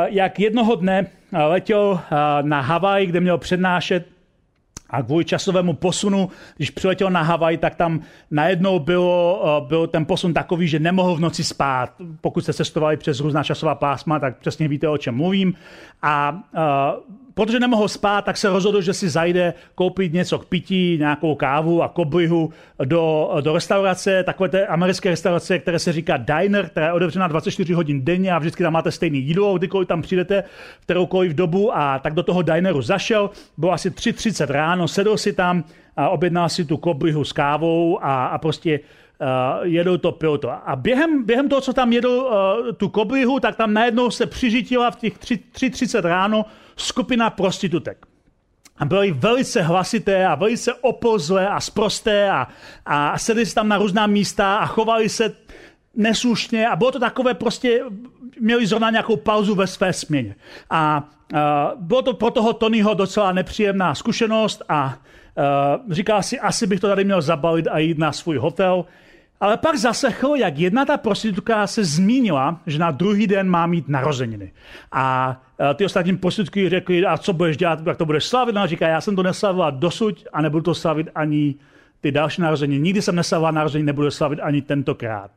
jak 0.06 0.40
jednoho 0.40 0.74
dne 0.74 1.06
letěl 1.32 2.00
na 2.42 2.60
Havaj, 2.60 3.06
kde 3.06 3.20
měl 3.20 3.38
přednášet 3.38 4.06
a 4.90 5.02
kvůli 5.02 5.24
časovému 5.24 5.72
posunu, 5.72 6.30
když 6.56 6.70
přiletěl 6.70 7.10
na 7.10 7.22
Havaj, 7.22 7.56
tak 7.56 7.74
tam 7.74 8.00
najednou 8.30 8.78
bylo, 8.78 9.66
byl 9.68 9.86
ten 9.86 10.06
posun 10.06 10.34
takový, 10.34 10.68
že 10.68 10.78
nemohl 10.78 11.14
v 11.16 11.20
noci 11.20 11.44
spát. 11.44 11.92
Pokud 12.20 12.40
jste 12.40 12.52
cestovali 12.52 12.96
přes 12.96 13.20
různá 13.20 13.44
časová 13.44 13.74
pásma, 13.74 14.18
tak 14.18 14.38
přesně 14.38 14.68
víte, 14.68 14.88
o 14.88 14.98
čem 14.98 15.14
mluvím. 15.14 15.54
A 16.02 16.42
protože 17.38 17.60
nemohl 17.60 17.88
spát, 17.88 18.24
tak 18.24 18.36
se 18.36 18.48
rozhodl, 18.48 18.80
že 18.80 18.94
si 18.94 19.08
zajde 19.08 19.54
koupit 19.74 20.12
něco 20.12 20.38
k 20.38 20.44
pití, 20.44 20.98
nějakou 20.98 21.34
kávu 21.34 21.82
a 21.82 21.88
koblihu 21.88 22.52
do, 22.84 23.30
do 23.40 23.54
restaurace, 23.54 24.22
takové 24.22 24.48
té 24.48 24.66
americké 24.66 25.10
restaurace, 25.10 25.58
které 25.58 25.78
se 25.78 25.92
říká 25.92 26.16
diner, 26.16 26.68
která 26.68 26.86
je 26.86 26.92
otevřená 26.92 27.28
24 27.28 27.72
hodin 27.72 28.04
denně 28.04 28.32
a 28.32 28.38
vždycky 28.38 28.62
tam 28.62 28.72
máte 28.72 28.90
stejné 28.90 29.18
jídlo, 29.18 29.58
kdykoliv 29.58 29.88
tam 29.88 30.02
přijdete 30.02 30.44
v 30.80 30.82
kteroukoliv 30.82 31.34
dobu 31.34 31.76
a 31.76 31.98
tak 31.98 32.14
do 32.14 32.22
toho 32.22 32.42
dineru 32.42 32.82
zašel, 32.82 33.30
bylo 33.56 33.72
asi 33.72 33.90
3.30 33.90 34.46
ráno, 34.46 34.88
sedl 34.88 35.16
si 35.16 35.32
tam 35.32 35.64
a 35.96 36.08
objednal 36.08 36.48
si 36.48 36.64
tu 36.64 36.76
koblihu 36.76 37.24
s 37.24 37.32
kávou 37.32 38.04
a, 38.04 38.26
a 38.26 38.38
prostě 38.38 38.80
uh, 39.20 39.66
jedou 39.66 39.96
to, 39.96 40.12
pil 40.12 40.38
to. 40.38 40.50
A 40.50 40.76
během, 40.76 41.24
během 41.24 41.48
toho, 41.48 41.60
co 41.60 41.72
tam 41.72 41.92
jedl 41.92 42.08
uh, 42.10 42.72
tu 42.72 42.88
koblihu, 42.88 43.40
tak 43.40 43.56
tam 43.56 43.74
najednou 43.74 44.10
se 44.10 44.26
přiřítila 44.26 44.90
v 44.90 44.96
těch 44.96 45.18
3.30 45.18 46.00
ráno 46.00 46.44
skupina 46.76 47.30
prostitutek. 47.30 48.06
A 48.78 48.84
byly 48.84 49.10
velice 49.10 49.62
hlasité 49.62 50.26
a 50.26 50.34
velice 50.34 50.74
opozlé 50.74 51.48
a 51.48 51.60
sprosté 51.60 52.30
a, 52.30 52.48
a 52.86 53.18
sedli 53.18 53.46
se 53.46 53.54
tam 53.54 53.68
na 53.68 53.78
různá 53.78 54.06
místa 54.06 54.56
a 54.56 54.66
chovali 54.66 55.08
se 55.08 55.36
neslušně 55.94 56.68
a 56.68 56.76
bylo 56.76 56.90
to 56.90 56.98
takové 56.98 57.34
prostě, 57.34 57.84
měli 58.40 58.66
zrovna 58.66 58.90
nějakou 58.90 59.16
pauzu 59.16 59.54
ve 59.54 59.66
své 59.66 59.92
směně. 59.92 60.34
A, 60.70 61.08
a 61.34 61.72
bylo 61.76 62.02
to 62.02 62.14
pro 62.14 62.30
toho 62.30 62.52
Tonyho 62.52 62.94
docela 62.94 63.32
nepříjemná 63.32 63.94
zkušenost 63.94 64.62
a, 64.68 64.74
a 64.76 64.98
říkal 65.90 66.22
si, 66.22 66.40
asi 66.40 66.66
bych 66.66 66.80
to 66.80 66.88
tady 66.88 67.04
měl 67.04 67.22
zabalit 67.22 67.66
a 67.66 67.78
jít 67.78 67.98
na 67.98 68.12
svůj 68.12 68.36
hotel. 68.36 68.84
Ale 69.40 69.56
pak 69.56 69.76
zaslechl, 69.76 70.34
jak 70.36 70.58
jedna 70.58 70.84
ta 70.84 70.96
prostitutka 70.96 71.66
se 71.66 71.84
zmínila, 71.84 72.60
že 72.66 72.78
na 72.78 72.90
druhý 72.90 73.26
den 73.26 73.48
má 73.48 73.66
mít 73.66 73.88
narozeniny. 73.88 74.52
A 74.92 75.36
e, 75.70 75.74
ty 75.74 75.84
ostatní 75.84 76.16
prostitutky 76.16 76.68
řekli, 76.68 77.06
a 77.06 77.18
co 77.18 77.32
budeš 77.32 77.56
dělat, 77.56 77.86
jak 77.86 77.96
to 77.96 78.06
budeš 78.06 78.24
slavit? 78.24 78.54
No 78.54 78.60
a 78.60 78.66
říká, 78.66 78.88
já 78.88 79.00
jsem 79.00 79.16
to 79.16 79.22
neslavila 79.22 79.70
dosud 79.70 80.24
a 80.32 80.42
nebudu 80.42 80.62
to 80.62 80.74
slavit 80.74 81.08
ani 81.14 81.54
ty 82.00 82.12
další 82.12 82.42
narozeniny. 82.42 82.82
Nikdy 82.82 83.02
jsem 83.02 83.16
neslavila 83.16 83.50
narozeniny, 83.50 83.86
nebudu 83.86 84.10
slavit 84.10 84.40
ani 84.42 84.62
tentokrát. 84.62 85.30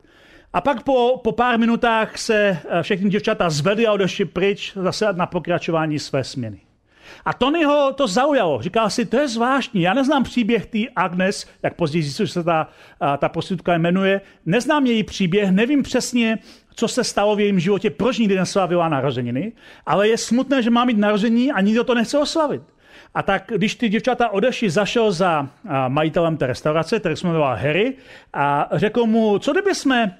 A 0.54 0.62
pak 0.62 0.84
po, 0.84 1.22
po 1.24 1.32
pár 1.32 1.60
minutách 1.60 2.18
se 2.18 2.36
e, 2.70 2.84
všechny 2.84 3.10
děvčata 3.10 3.50
zvedly 3.50 3.88
a 3.88 3.94
odešly 3.94 4.26
pryč 4.26 4.74
zase 4.76 5.14
na 5.14 5.26
pokračování 5.26 6.00
své 6.00 6.24
směny. 6.24 6.60
A 7.26 7.34
Tonyho 7.34 7.93
to 7.93 8.08
zaujalo. 8.08 8.62
Říkal 8.62 8.89
si, 8.89 9.06
to 9.06 9.17
je 9.17 9.28
zvláštní. 9.28 9.82
Já 9.82 9.93
neznám 9.93 10.24
příběh 10.24 10.65
té 10.65 10.80
Agnes, 10.95 11.47
jak 11.63 11.76
později 11.76 12.04
zjistil, 12.04 12.26
že 12.26 12.34
se 12.34 12.43
ta, 12.43 12.67
ta 13.17 13.30
prostitutka 13.30 13.78
jmenuje. 13.78 14.21
Neznám 14.45 14.86
její 14.86 15.04
příběh, 15.04 15.52
nevím 15.52 15.84
přesně, 15.84 16.39
co 16.76 16.88
se 16.88 17.04
stalo 17.04 17.36
v 17.36 17.39
jejím 17.39 17.60
životě, 17.60 17.89
proč 17.89 18.17
nikdy 18.17 18.36
neslavila 18.36 18.89
narozeniny, 18.89 19.52
ale 19.86 20.08
je 20.08 20.17
smutné, 20.17 20.62
že 20.62 20.69
má 20.69 20.86
mít 20.86 20.97
narození 20.97 21.52
a 21.52 21.62
nikdo 21.62 21.84
to 21.84 21.95
nechce 21.95 22.17
oslavit. 22.17 22.62
A 23.13 23.24
tak, 23.24 23.43
když 23.56 23.76
ty 23.76 23.89
děvčata 23.89 24.30
odešly, 24.30 24.69
zašel 24.69 25.12
za 25.12 25.50
majitelem 25.88 26.38
té 26.38 26.47
restaurace, 26.47 27.00
který 27.00 27.15
jsme 27.15 27.30
jmenoval 27.30 27.56
Harry, 27.56 27.93
a 28.34 28.69
řekl 28.71 29.06
mu, 29.06 29.39
co 29.39 29.52
kdyby 29.52 29.76
jsme, 29.76 30.17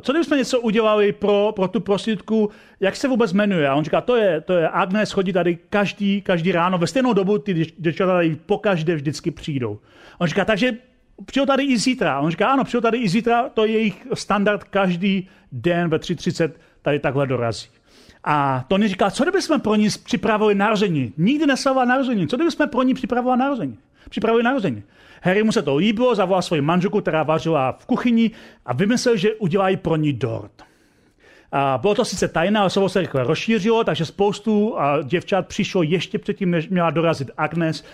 co 0.00 0.12
kdyby 0.12 0.24
jsme 0.24 0.36
něco 0.36 0.60
udělali 0.60 1.12
pro, 1.12 1.52
pro 1.56 1.68
tu 1.68 1.80
prostitutku, 1.80 2.50
jak 2.80 2.96
se 2.96 3.08
vůbec 3.08 3.32
jmenuje. 3.32 3.68
A 3.68 3.74
on 3.74 3.84
říká, 3.84 4.00
to 4.00 4.16
je, 4.16 4.40
to 4.40 4.52
je 4.52 4.68
Agnes, 4.68 5.12
chodí 5.12 5.32
tady 5.32 5.58
každý, 5.70 6.22
každý 6.22 6.52
ráno, 6.52 6.78
ve 6.78 6.86
stejnou 6.86 7.12
dobu 7.12 7.38
ty 7.38 7.66
děvčata 7.78 8.12
tady 8.12 8.36
pokaždé 8.46 8.94
vždycky 8.94 9.30
přijdou. 9.30 9.78
On 10.18 10.26
říká, 10.26 10.44
takže 10.44 10.72
přijel 11.24 11.46
tady 11.46 11.64
i 11.64 11.78
zítra. 11.78 12.20
On 12.20 12.30
říká, 12.30 12.52
ano, 12.52 12.64
přijel 12.64 12.82
tady 12.82 12.98
i 12.98 13.08
zítra, 13.08 13.48
to 13.48 13.64
je 13.64 13.72
jejich 13.72 14.06
standard, 14.14 14.64
každý 14.64 15.28
den 15.52 15.88
ve 15.88 15.98
3.30 15.98 16.50
tady 16.82 16.98
takhle 16.98 17.26
dorazí. 17.26 17.68
A 18.24 18.64
Tony 18.68 18.88
říká, 18.88 19.10
co 19.10 19.24
kdyby 19.24 19.42
jsme 19.42 19.58
pro 19.58 19.74
ní 19.74 19.88
připravili 20.04 20.54
narození? 20.54 21.12
Nikdy 21.16 21.46
neslavila 21.46 21.84
narození. 21.84 22.28
Co 22.28 22.36
kdyby 22.36 22.50
jsme 22.50 22.66
pro 22.66 22.82
ní 22.82 22.94
připravili 22.94 23.36
narození? 23.36 23.78
Připravili 24.10 24.42
narození. 24.42 24.82
Harry 25.22 25.42
mu 25.42 25.52
se 25.52 25.62
to 25.62 25.76
líbilo, 25.76 26.14
zavolal 26.14 26.42
svoji 26.42 26.62
manželku, 26.62 27.00
která 27.00 27.22
vařila 27.22 27.72
v 27.72 27.86
kuchyni 27.86 28.30
a 28.66 28.72
vymyslel, 28.72 29.16
že 29.16 29.34
udělají 29.34 29.76
pro 29.76 29.96
ní 29.96 30.12
dort. 30.12 30.62
A 31.56 31.78
bylo 31.78 31.94
to 31.94 32.04
sice 32.04 32.28
tajné, 32.28 32.60
ale 32.60 32.70
slovo 32.70 32.88
se 32.88 33.00
rychle 33.00 33.24
rozšířilo, 33.24 33.84
takže 33.84 34.04
spoustu 34.04 34.76
děvčat 35.02 35.46
přišlo 35.46 35.82
ještě 35.82 36.18
předtím, 36.18 36.50
než 36.50 36.68
měla 36.68 36.90
dorazit 36.90 37.30
Agnes, 37.36 37.84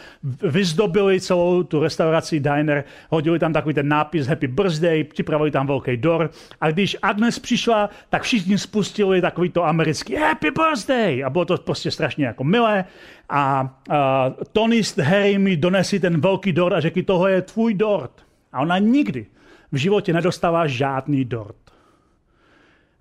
vyzdobili 0.42 1.20
celou 1.20 1.62
tu 1.62 1.80
restauraci 1.80 2.40
diner, 2.40 2.84
hodili 3.10 3.38
tam 3.38 3.52
takový 3.52 3.74
ten 3.74 3.88
nápis 3.88 4.26
Happy 4.26 4.46
Birthday, 4.46 5.04
připravili 5.04 5.50
tam 5.50 5.66
velký 5.66 5.96
dor. 5.96 6.30
A 6.60 6.70
když 6.70 6.96
Agnes 7.02 7.38
přišla, 7.38 7.90
tak 8.08 8.22
všichni 8.22 8.58
spustili 8.58 9.20
takový 9.20 9.50
to 9.50 9.64
americký 9.64 10.14
Happy 10.14 10.50
Birthday. 10.50 11.24
A 11.24 11.30
bylo 11.30 11.44
to 11.44 11.56
prostě 11.56 11.90
strašně 11.90 12.26
jako 12.26 12.44
milé. 12.44 12.84
A, 13.28 13.74
a 13.90 14.30
Tony 14.52 14.84
s 14.84 14.96
Harry 14.96 15.38
mi 15.38 15.56
donesli 15.56 16.00
ten 16.00 16.20
velký 16.20 16.52
dort 16.52 16.72
a 16.72 16.80
řekli, 16.80 17.02
tohle 17.02 17.32
je 17.32 17.42
tvůj 17.42 17.74
dort. 17.74 18.12
A 18.52 18.60
ona 18.60 18.78
nikdy 18.78 19.26
v 19.72 19.76
životě 19.76 20.12
nedostává 20.12 20.66
žádný 20.66 21.24
dort. 21.24 21.69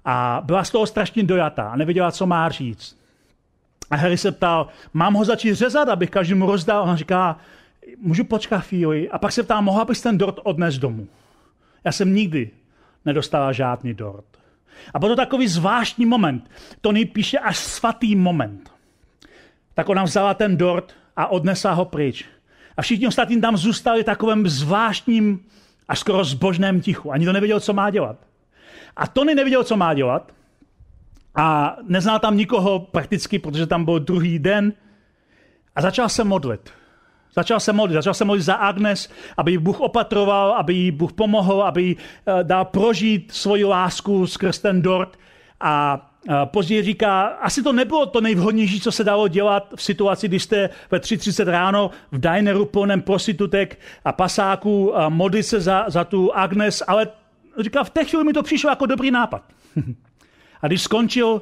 A 0.06 0.42
byla 0.46 0.64
z 0.64 0.72
toho 0.72 0.86
strašně 0.86 1.24
dojatá 1.24 1.70
a 1.70 1.76
nevěděla, 1.76 2.12
co 2.12 2.26
má 2.26 2.50
říct. 2.50 3.00
A 3.92 3.96
Harry 3.96 4.18
se 4.18 4.32
ptal, 4.32 4.68
mám 4.94 5.14
ho 5.14 5.26
začít 5.26 5.56
řezat, 5.56 5.90
abych 5.90 6.10
každému 6.10 6.46
rozdal? 6.46 6.84
Ona 6.84 6.96
říká, 6.96 7.38
můžu 8.02 8.24
počkat 8.24 8.60
chvíli. 8.60 9.10
A 9.10 9.18
pak 9.18 9.32
se 9.32 9.44
ptá, 9.44 9.62
mohla 9.62 9.86
bys 9.86 10.02
ten 10.02 10.18
dort 10.18 10.40
odnes 10.44 10.78
domů? 10.78 11.08
Já 11.84 11.92
jsem 11.92 12.14
nikdy 12.14 12.50
nedostala 13.06 13.52
žádný 13.52 13.94
dort. 13.94 14.26
A 14.94 15.00
byl 15.00 15.10
to 15.10 15.16
takový 15.16 15.48
zvláštní 15.48 16.06
moment. 16.06 16.52
Tony 16.82 17.06
píše 17.06 17.40
až 17.40 17.58
svatý 17.58 18.16
moment. 18.16 18.72
Tak 19.74 19.90
ona 19.90 20.04
vzala 20.04 20.34
ten 20.34 20.58
dort 20.58 20.94
a 21.16 21.28
odnesla 21.28 21.74
ho 21.74 21.86
pryč. 21.86 22.26
A 22.78 22.82
všichni 22.82 23.08
ostatní 23.08 23.42
tam 23.42 23.58
zůstali 23.58 24.04
takovým 24.04 24.48
zvláštním, 24.48 25.46
až 25.88 26.00
skoro 26.00 26.24
zbožném 26.24 26.82
tichu. 26.82 27.12
Ani 27.12 27.26
to 27.26 27.34
nevěděl, 27.34 27.60
co 27.60 27.74
má 27.74 27.90
dělat. 27.90 28.29
A 29.00 29.08
Tony 29.08 29.36
nevěděl, 29.36 29.64
co 29.64 29.78
má 29.78 29.94
dělat. 29.94 30.32
A 31.36 31.78
neznal 31.88 32.20
tam 32.20 32.38
nikoho 32.38 32.80
prakticky, 32.80 33.40
protože 33.40 33.68
tam 33.68 33.86
byl 33.86 34.00
druhý 34.00 34.40
den. 34.40 34.74
A 35.76 35.82
začal 35.82 36.10
se 36.10 36.24
modlit. 36.24 36.70
Začal 37.34 37.60
se 37.60 37.74
modlit, 37.74 37.94
začal 37.94 38.14
se 38.14 38.26
modlit 38.26 38.46
za 38.46 38.54
Agnes, 38.54 39.10
aby 39.38 39.52
jí 39.52 39.58
Bůh 39.58 39.80
opatroval, 39.80 40.54
aby 40.54 40.74
jí 40.74 40.92
Bůh 40.92 41.14
pomohl, 41.14 41.64
aby 41.64 41.84
jí 41.84 41.98
eh, 41.98 42.44
dal 42.44 42.66
prožít 42.66 43.32
svoji 43.32 43.66
lásku 43.66 44.28
skrz 44.28 44.60
ten 44.60 44.82
dort. 44.82 45.18
A 45.60 46.06
později 46.46 46.84
říká, 46.84 47.26
asi 47.26 47.64
to 47.64 47.74
nebylo 47.74 48.06
to 48.06 48.22
nejvhodnější, 48.22 48.82
co 48.82 48.92
se 48.92 49.04
dalo 49.04 49.28
dělat 49.28 49.74
v 49.76 49.84
situaci, 49.84 50.28
když 50.28 50.44
jste 50.44 50.70
ve 50.92 50.98
3.30 50.98 51.50
ráno 51.50 51.92
v 52.12 52.20
dineru 52.20 52.66
plném 52.66 53.02
prostitutek 53.02 53.80
a 54.06 54.12
pasáků 54.12 54.94
modlit 55.10 55.46
se 55.46 55.62
za, 55.62 55.86
za 55.88 56.04
tu 56.04 56.34
Agnes, 56.34 56.84
ale 56.88 57.08
říká, 57.64 57.84
v 57.84 57.90
té 57.90 58.06
chvíli 58.06 58.24
mi 58.24 58.34
to 58.34 58.44
přišlo 58.44 58.70
jako 58.70 58.86
dobrý 58.86 59.12
nápad. 59.12 59.44
a 60.62 60.68
když 60.68 60.82
skončil, 60.82 61.42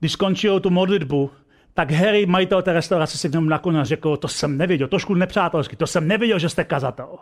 když 0.00 0.12
skončil 0.12 0.60
tu 0.60 0.70
modlitbu, 0.70 1.30
tak 1.74 1.90
Harry, 1.90 2.26
majitel 2.26 2.62
té 2.62 2.72
restaurace, 2.72 3.18
se 3.18 3.28
k 3.28 3.32
němu 3.32 3.48
nakonec 3.48 3.88
řekl, 3.88 4.16
to 4.16 4.28
jsem 4.28 4.56
nevěděl, 4.58 4.88
trošku 4.88 5.14
nepřátelsky, 5.14 5.76
to 5.76 5.86
jsem 5.86 6.08
nevěděl, 6.08 6.38
že 6.38 6.48
jste 6.48 6.64
kazatel. 6.64 7.18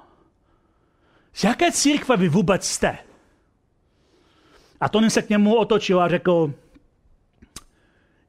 Z 1.32 1.44
jaké 1.44 1.72
církve 1.72 2.16
vy 2.16 2.28
vůbec 2.28 2.66
jste? 2.66 2.98
A 4.80 4.88
Tony 4.88 5.10
se 5.10 5.22
k 5.22 5.28
němu 5.28 5.56
otočil 5.56 6.02
a 6.02 6.08
řekl, 6.08 6.54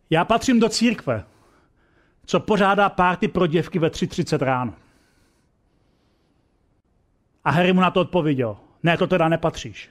já 0.10 0.26
patřím 0.26 0.60
do 0.60 0.70
církve, 0.70 1.24
co 2.26 2.40
pořádá 2.40 2.90
párty 2.90 3.28
pro 3.28 3.48
děvky 3.48 3.80
ve 3.80 3.88
3.30 3.88 4.38
ráno. 4.38 4.74
A 7.44 7.52
Harry 7.52 7.74
mu 7.74 7.82
na 7.82 7.92
to 7.92 8.02
odpověděl, 8.02 8.58
ne, 8.84 8.98
to 8.98 9.08
teda 9.08 9.30
nepatříš. 9.30 9.90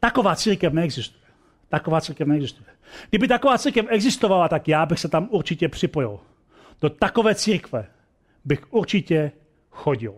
Taková 0.00 0.36
církev 0.36 0.72
neexistuje. 0.72 1.24
Taková 1.68 2.00
církev 2.00 2.28
neexistuje. 2.28 2.68
Kdyby 3.10 3.28
taková 3.28 3.58
církev 3.58 3.86
existovala, 3.88 4.48
tak 4.48 4.68
já 4.68 4.86
bych 4.86 4.98
se 4.98 5.08
tam 5.08 5.28
určitě 5.30 5.68
připojil. 5.68 6.20
Do 6.80 6.90
takové 6.90 7.34
církve 7.34 7.86
bych 8.44 8.72
určitě 8.72 9.32
chodil. 9.70 10.14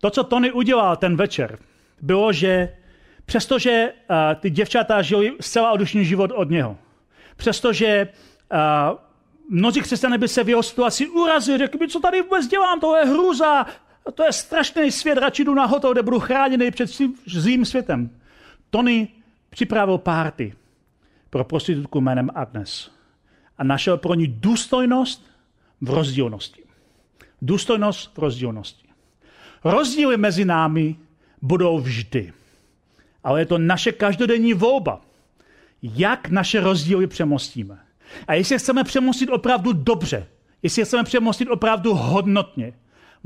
To, 0.00 0.10
co 0.10 0.24
Tony 0.24 0.52
udělal 0.52 0.96
ten 0.96 1.16
večer, 1.16 1.58
bylo, 2.00 2.32
že 2.32 2.76
přestože 3.24 3.92
uh, 3.92 4.16
ty 4.40 4.50
děvčata 4.50 5.02
žili 5.02 5.32
zcela 5.40 5.72
odlišný 5.72 6.04
život 6.04 6.30
od 6.34 6.50
něho, 6.50 6.78
přestože 7.36 8.08
uh, 8.52 8.98
mnozí 9.50 9.80
křesťané 9.80 10.18
by 10.18 10.28
se 10.28 10.44
v 10.44 10.48
jeho 10.48 10.62
situaci 10.62 11.08
urazili, 11.08 11.58
řekli 11.58 11.78
by, 11.78 11.88
co 11.88 12.00
tady 12.00 12.22
vůbec 12.22 12.46
dělám, 12.46 12.80
to 12.80 12.96
je 12.96 13.04
hruza, 13.04 13.66
to 14.14 14.24
je 14.24 14.32
strašný 14.32 14.92
svět, 14.92 15.18
radši 15.18 15.44
jdu 15.44 15.54
na 15.54 15.66
hotel, 15.66 15.92
kde 15.92 16.02
budu 16.02 16.20
chráněný 16.20 16.70
před 16.70 16.90
zlým 17.26 17.64
světem. 17.64 18.10
Tony 18.70 19.08
připravil 19.50 19.98
párty 19.98 20.54
pro 21.30 21.44
prostitutku 21.44 22.00
jménem 22.00 22.30
Agnes 22.34 22.90
a 23.58 23.64
našel 23.64 23.96
pro 23.96 24.14
ní 24.14 24.26
důstojnost 24.26 25.26
v 25.80 25.90
rozdílnosti. 25.90 26.62
Důstojnost 27.42 28.16
v 28.16 28.18
rozdílnosti. 28.18 28.88
Rozdíly 29.64 30.16
mezi 30.16 30.44
námi 30.44 30.96
budou 31.42 31.78
vždy. 31.78 32.32
Ale 33.24 33.40
je 33.40 33.46
to 33.46 33.58
naše 33.58 33.92
každodenní 33.92 34.54
volba 34.54 35.00
jak 35.82 36.28
naše 36.28 36.60
rozdíly 36.60 37.06
přemostíme. 37.06 37.78
A 38.28 38.34
jestli 38.34 38.58
chceme 38.58 38.84
přemostit 38.84 39.30
opravdu 39.30 39.72
dobře, 39.72 40.26
jestli 40.62 40.84
chceme 40.84 41.04
přemostit 41.04 41.50
opravdu 41.50 41.94
hodnotně, 41.94 42.72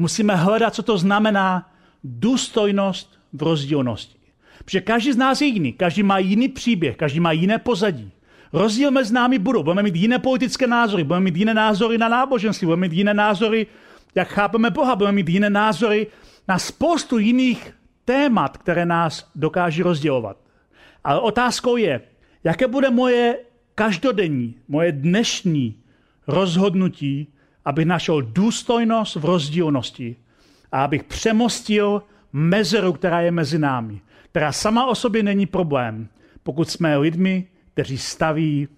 musíme 0.00 0.36
hledat, 0.36 0.74
co 0.74 0.82
to 0.82 0.98
znamená 0.98 1.70
důstojnost 2.04 3.18
v 3.32 3.42
rozdílnosti. 3.42 4.18
Protože 4.64 4.80
každý 4.80 5.12
z 5.12 5.16
nás 5.16 5.40
je 5.40 5.46
jiný, 5.46 5.72
každý 5.72 6.02
má 6.02 6.18
jiný 6.18 6.48
příběh, 6.48 6.96
každý 6.96 7.20
má 7.20 7.32
jiné 7.32 7.58
pozadí. 7.58 8.12
Rozdíl 8.52 8.90
mezi 8.90 9.14
námi 9.14 9.38
budou. 9.38 9.62
Budeme 9.62 9.82
mít 9.82 9.96
jiné 9.96 10.18
politické 10.18 10.66
názory, 10.66 11.04
budeme 11.04 11.24
mít 11.24 11.36
jiné 11.36 11.54
názory 11.54 11.98
na 11.98 12.08
náboženství, 12.08 12.66
budeme 12.66 12.80
mít 12.80 12.92
jiné 12.92 13.14
názory, 13.14 13.66
jak 14.14 14.28
chápeme 14.28 14.70
Boha, 14.70 14.96
budeme 14.96 15.16
mít 15.16 15.28
jiné 15.28 15.50
názory 15.50 16.06
na 16.48 16.58
spoustu 16.58 17.18
jiných 17.18 17.74
témat, 18.04 18.56
které 18.56 18.86
nás 18.86 19.30
dokáží 19.34 19.82
rozdělovat. 19.82 20.36
Ale 21.04 21.20
otázkou 21.20 21.76
je, 21.76 22.00
Jaké 22.44 22.66
bude 22.66 22.90
moje 22.90 23.38
každodenní, 23.74 24.54
moje 24.68 24.92
dnešní 24.92 25.76
rozhodnutí, 26.26 27.32
abych 27.64 27.86
našel 27.86 28.22
důstojnost 28.22 29.16
v 29.16 29.24
rozdílnosti 29.24 30.16
a 30.72 30.84
abych 30.84 31.04
přemostil 31.04 32.02
mezeru, 32.32 32.92
která 32.92 33.20
je 33.20 33.30
mezi 33.30 33.58
námi, 33.58 34.00
která 34.30 34.52
sama 34.52 34.86
o 34.86 34.94
sobě 34.94 35.22
není 35.22 35.46
problém, 35.46 36.08
pokud 36.42 36.70
jsme 36.70 36.96
lidmi, 36.96 37.46
kteří 37.72 37.98
staví 37.98 38.68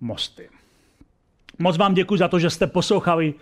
mosty. 0.00 0.48
Moc 1.58 1.76
vám 1.76 1.94
děkuji 1.94 2.16
za 2.16 2.28
to, 2.28 2.38
že 2.38 2.50
jste 2.50 2.66
poslouchali 2.66 3.34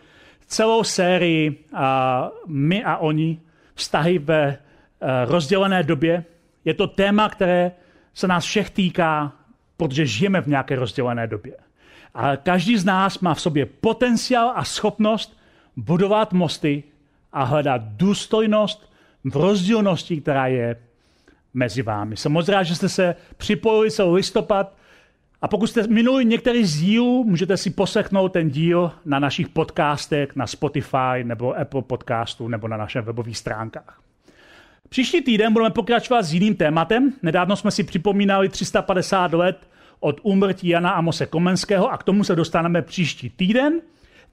celou 0.47 0.85
sérii 0.85 1.65
a 1.75 2.31
My 2.47 2.85
a 2.85 2.97
oni, 2.97 3.41
vztahy 3.75 4.19
ve 4.19 4.49
eh, 4.49 4.59
rozdělené 5.25 5.83
době. 5.83 6.25
Je 6.65 6.75
to 6.75 6.87
téma, 6.87 7.29
které 7.29 7.73
se 8.15 8.29
nás 8.29 8.45
všech 8.45 8.71
týká, 8.71 9.33
protože 9.77 10.07
žijeme 10.07 10.41
v 10.41 10.47
nějaké 10.47 10.77
rozdělené 10.77 11.27
době. 11.27 11.66
A 12.17 12.37
každý 12.37 12.77
z 12.77 12.85
nás 12.85 13.19
má 13.19 13.35
v 13.35 13.41
sobě 13.41 13.67
potenciál 13.67 14.53
a 14.55 14.65
schopnost 14.65 15.37
budovat 15.77 16.33
mosty 16.33 16.83
a 17.33 17.45
hledat 17.45 17.83
důstojnost 17.85 18.93
v 19.25 19.37
rozdílnosti, 19.37 20.21
která 20.21 20.47
je 20.47 20.77
mezi 21.55 21.83
vámi. 21.83 22.17
Jsem 22.17 22.33
moc 22.33 22.49
rád, 22.49 22.63
že 22.63 22.75
jste 22.75 22.89
se 22.89 23.17
připojili 23.37 23.91
celý 23.91 24.13
listopad 24.13 24.77
a 25.43 25.49
pokud 25.49 25.67
jste 25.67 25.87
minuli 25.87 26.25
některý 26.25 26.65
z 26.65 26.77
dílů, 26.81 27.25
můžete 27.25 27.57
si 27.57 27.71
poslechnout 27.71 28.29
ten 28.29 28.51
díl 28.51 28.93
na 29.05 29.19
našich 29.19 29.49
podcastech, 29.49 30.37
na 30.37 30.47
Spotify 30.47 31.25
nebo 31.25 31.59
Apple 31.59 31.83
podcastu 31.83 32.49
nebo 32.49 32.69
na 32.69 32.77
našich 32.77 33.03
webových 33.03 33.39
stránkách. 33.39 34.01
Příští 34.89 35.21
týden 35.23 35.53
budeme 35.53 35.71
pokračovat 35.71 36.23
s 36.23 36.33
jiným 36.33 36.57
tématem. 36.57 37.13
Nedávno 37.23 37.57
jsme 37.57 37.71
si 37.71 37.85
připomínali 37.85 38.49
350 38.49 39.33
let 39.33 39.69
od 40.01 40.21
úmrtí 40.23 40.69
Jana 40.69 40.91
Amose 40.91 41.27
Komenského 41.27 41.93
a 41.93 41.97
k 41.97 42.03
tomu 42.03 42.25
se 42.25 42.37
dostaneme 42.37 42.83
příští 42.83 43.31
týden. 43.31 43.81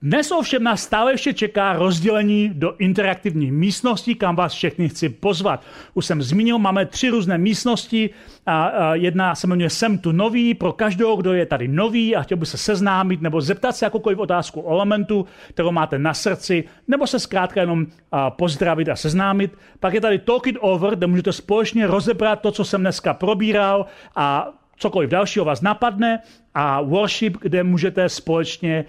Dnes 0.01 0.31
ovšem 0.31 0.63
nás 0.63 0.83
stále 0.83 1.13
ještě 1.13 1.33
čeká 1.33 1.73
rozdělení 1.73 2.49
do 2.53 2.75
interaktivních 2.77 3.51
místností, 3.51 4.15
kam 4.15 4.35
vás 4.35 4.53
všechny 4.53 4.89
chci 4.89 5.09
pozvat. 5.09 5.63
Už 5.93 6.05
jsem 6.05 6.21
zmínil, 6.21 6.59
máme 6.59 6.85
tři 6.85 7.09
různé 7.09 7.37
místnosti. 7.37 8.09
A, 8.45 8.95
jedna 8.95 9.35
se 9.35 9.47
jmenuje 9.47 9.69
Jsem 9.69 9.97
tu 9.97 10.11
nový, 10.11 10.53
pro 10.53 10.73
každého, 10.73 11.15
kdo 11.15 11.33
je 11.33 11.45
tady 11.45 11.67
nový 11.67 12.15
a 12.15 12.21
chtěl 12.21 12.37
by 12.37 12.45
se 12.45 12.57
seznámit 12.57 13.21
nebo 13.21 13.41
zeptat 13.41 13.75
se 13.75 13.85
jakoukoliv 13.85 14.19
otázku 14.19 14.61
o 14.61 14.71
elementu, 14.71 15.25
kterou 15.49 15.71
máte 15.71 15.99
na 15.99 16.13
srdci, 16.13 16.63
nebo 16.87 17.07
se 17.07 17.19
zkrátka 17.19 17.61
jenom 17.61 17.85
pozdravit 18.29 18.89
a 18.89 18.95
seznámit. 18.95 19.51
Pak 19.79 19.93
je 19.93 20.01
tady 20.01 20.19
Talk 20.19 20.47
It 20.47 20.57
Over, 20.59 20.95
kde 20.95 21.07
můžete 21.07 21.31
společně 21.31 21.87
rozebrat 21.87 22.41
to, 22.41 22.51
co 22.51 22.65
jsem 22.65 22.81
dneska 22.81 23.13
probíral 23.13 23.85
a 24.15 24.51
cokoliv 24.83 25.09
dalšího 25.09 25.45
vás 25.45 25.61
napadne 25.61 26.19
a 26.53 26.81
worship, 26.81 27.37
kde 27.41 27.63
můžete 27.63 28.09
společně 28.09 28.85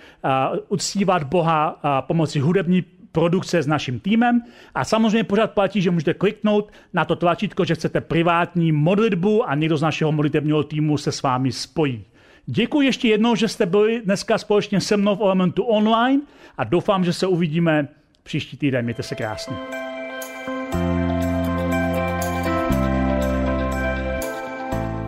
uctívat 0.68 1.24
Boha 1.24 1.80
pomocí 2.00 2.40
hudební 2.40 2.82
produkce 3.12 3.62
s 3.62 3.66
naším 3.66 4.00
týmem 4.00 4.42
a 4.74 4.84
samozřejmě 4.84 5.24
pořád 5.24 5.50
platí, 5.50 5.82
že 5.82 5.90
můžete 5.90 6.14
kliknout 6.14 6.72
na 6.92 7.04
to 7.04 7.16
tlačítko, 7.16 7.64
že 7.64 7.74
chcete 7.74 8.00
privátní 8.00 8.72
modlitbu 8.72 9.48
a 9.48 9.54
někdo 9.54 9.76
z 9.76 9.82
našeho 9.82 10.12
modlitebního 10.12 10.62
týmu 10.62 10.98
se 10.98 11.12
s 11.12 11.22
vámi 11.22 11.52
spojí. 11.52 12.04
Děkuji 12.46 12.80
ještě 12.80 13.08
jednou, 13.08 13.34
že 13.34 13.48
jste 13.48 13.66
byli 13.66 14.02
dneska 14.04 14.38
společně 14.38 14.80
se 14.80 14.96
mnou 14.96 15.16
v 15.16 15.20
Elementu 15.20 15.62
online 15.62 16.20
a 16.58 16.64
doufám, 16.64 17.04
že 17.04 17.12
se 17.12 17.26
uvidíme 17.26 17.88
příští 18.22 18.56
týden. 18.56 18.84
Mějte 18.84 19.02
se 19.02 19.14
krásně. 19.14 19.83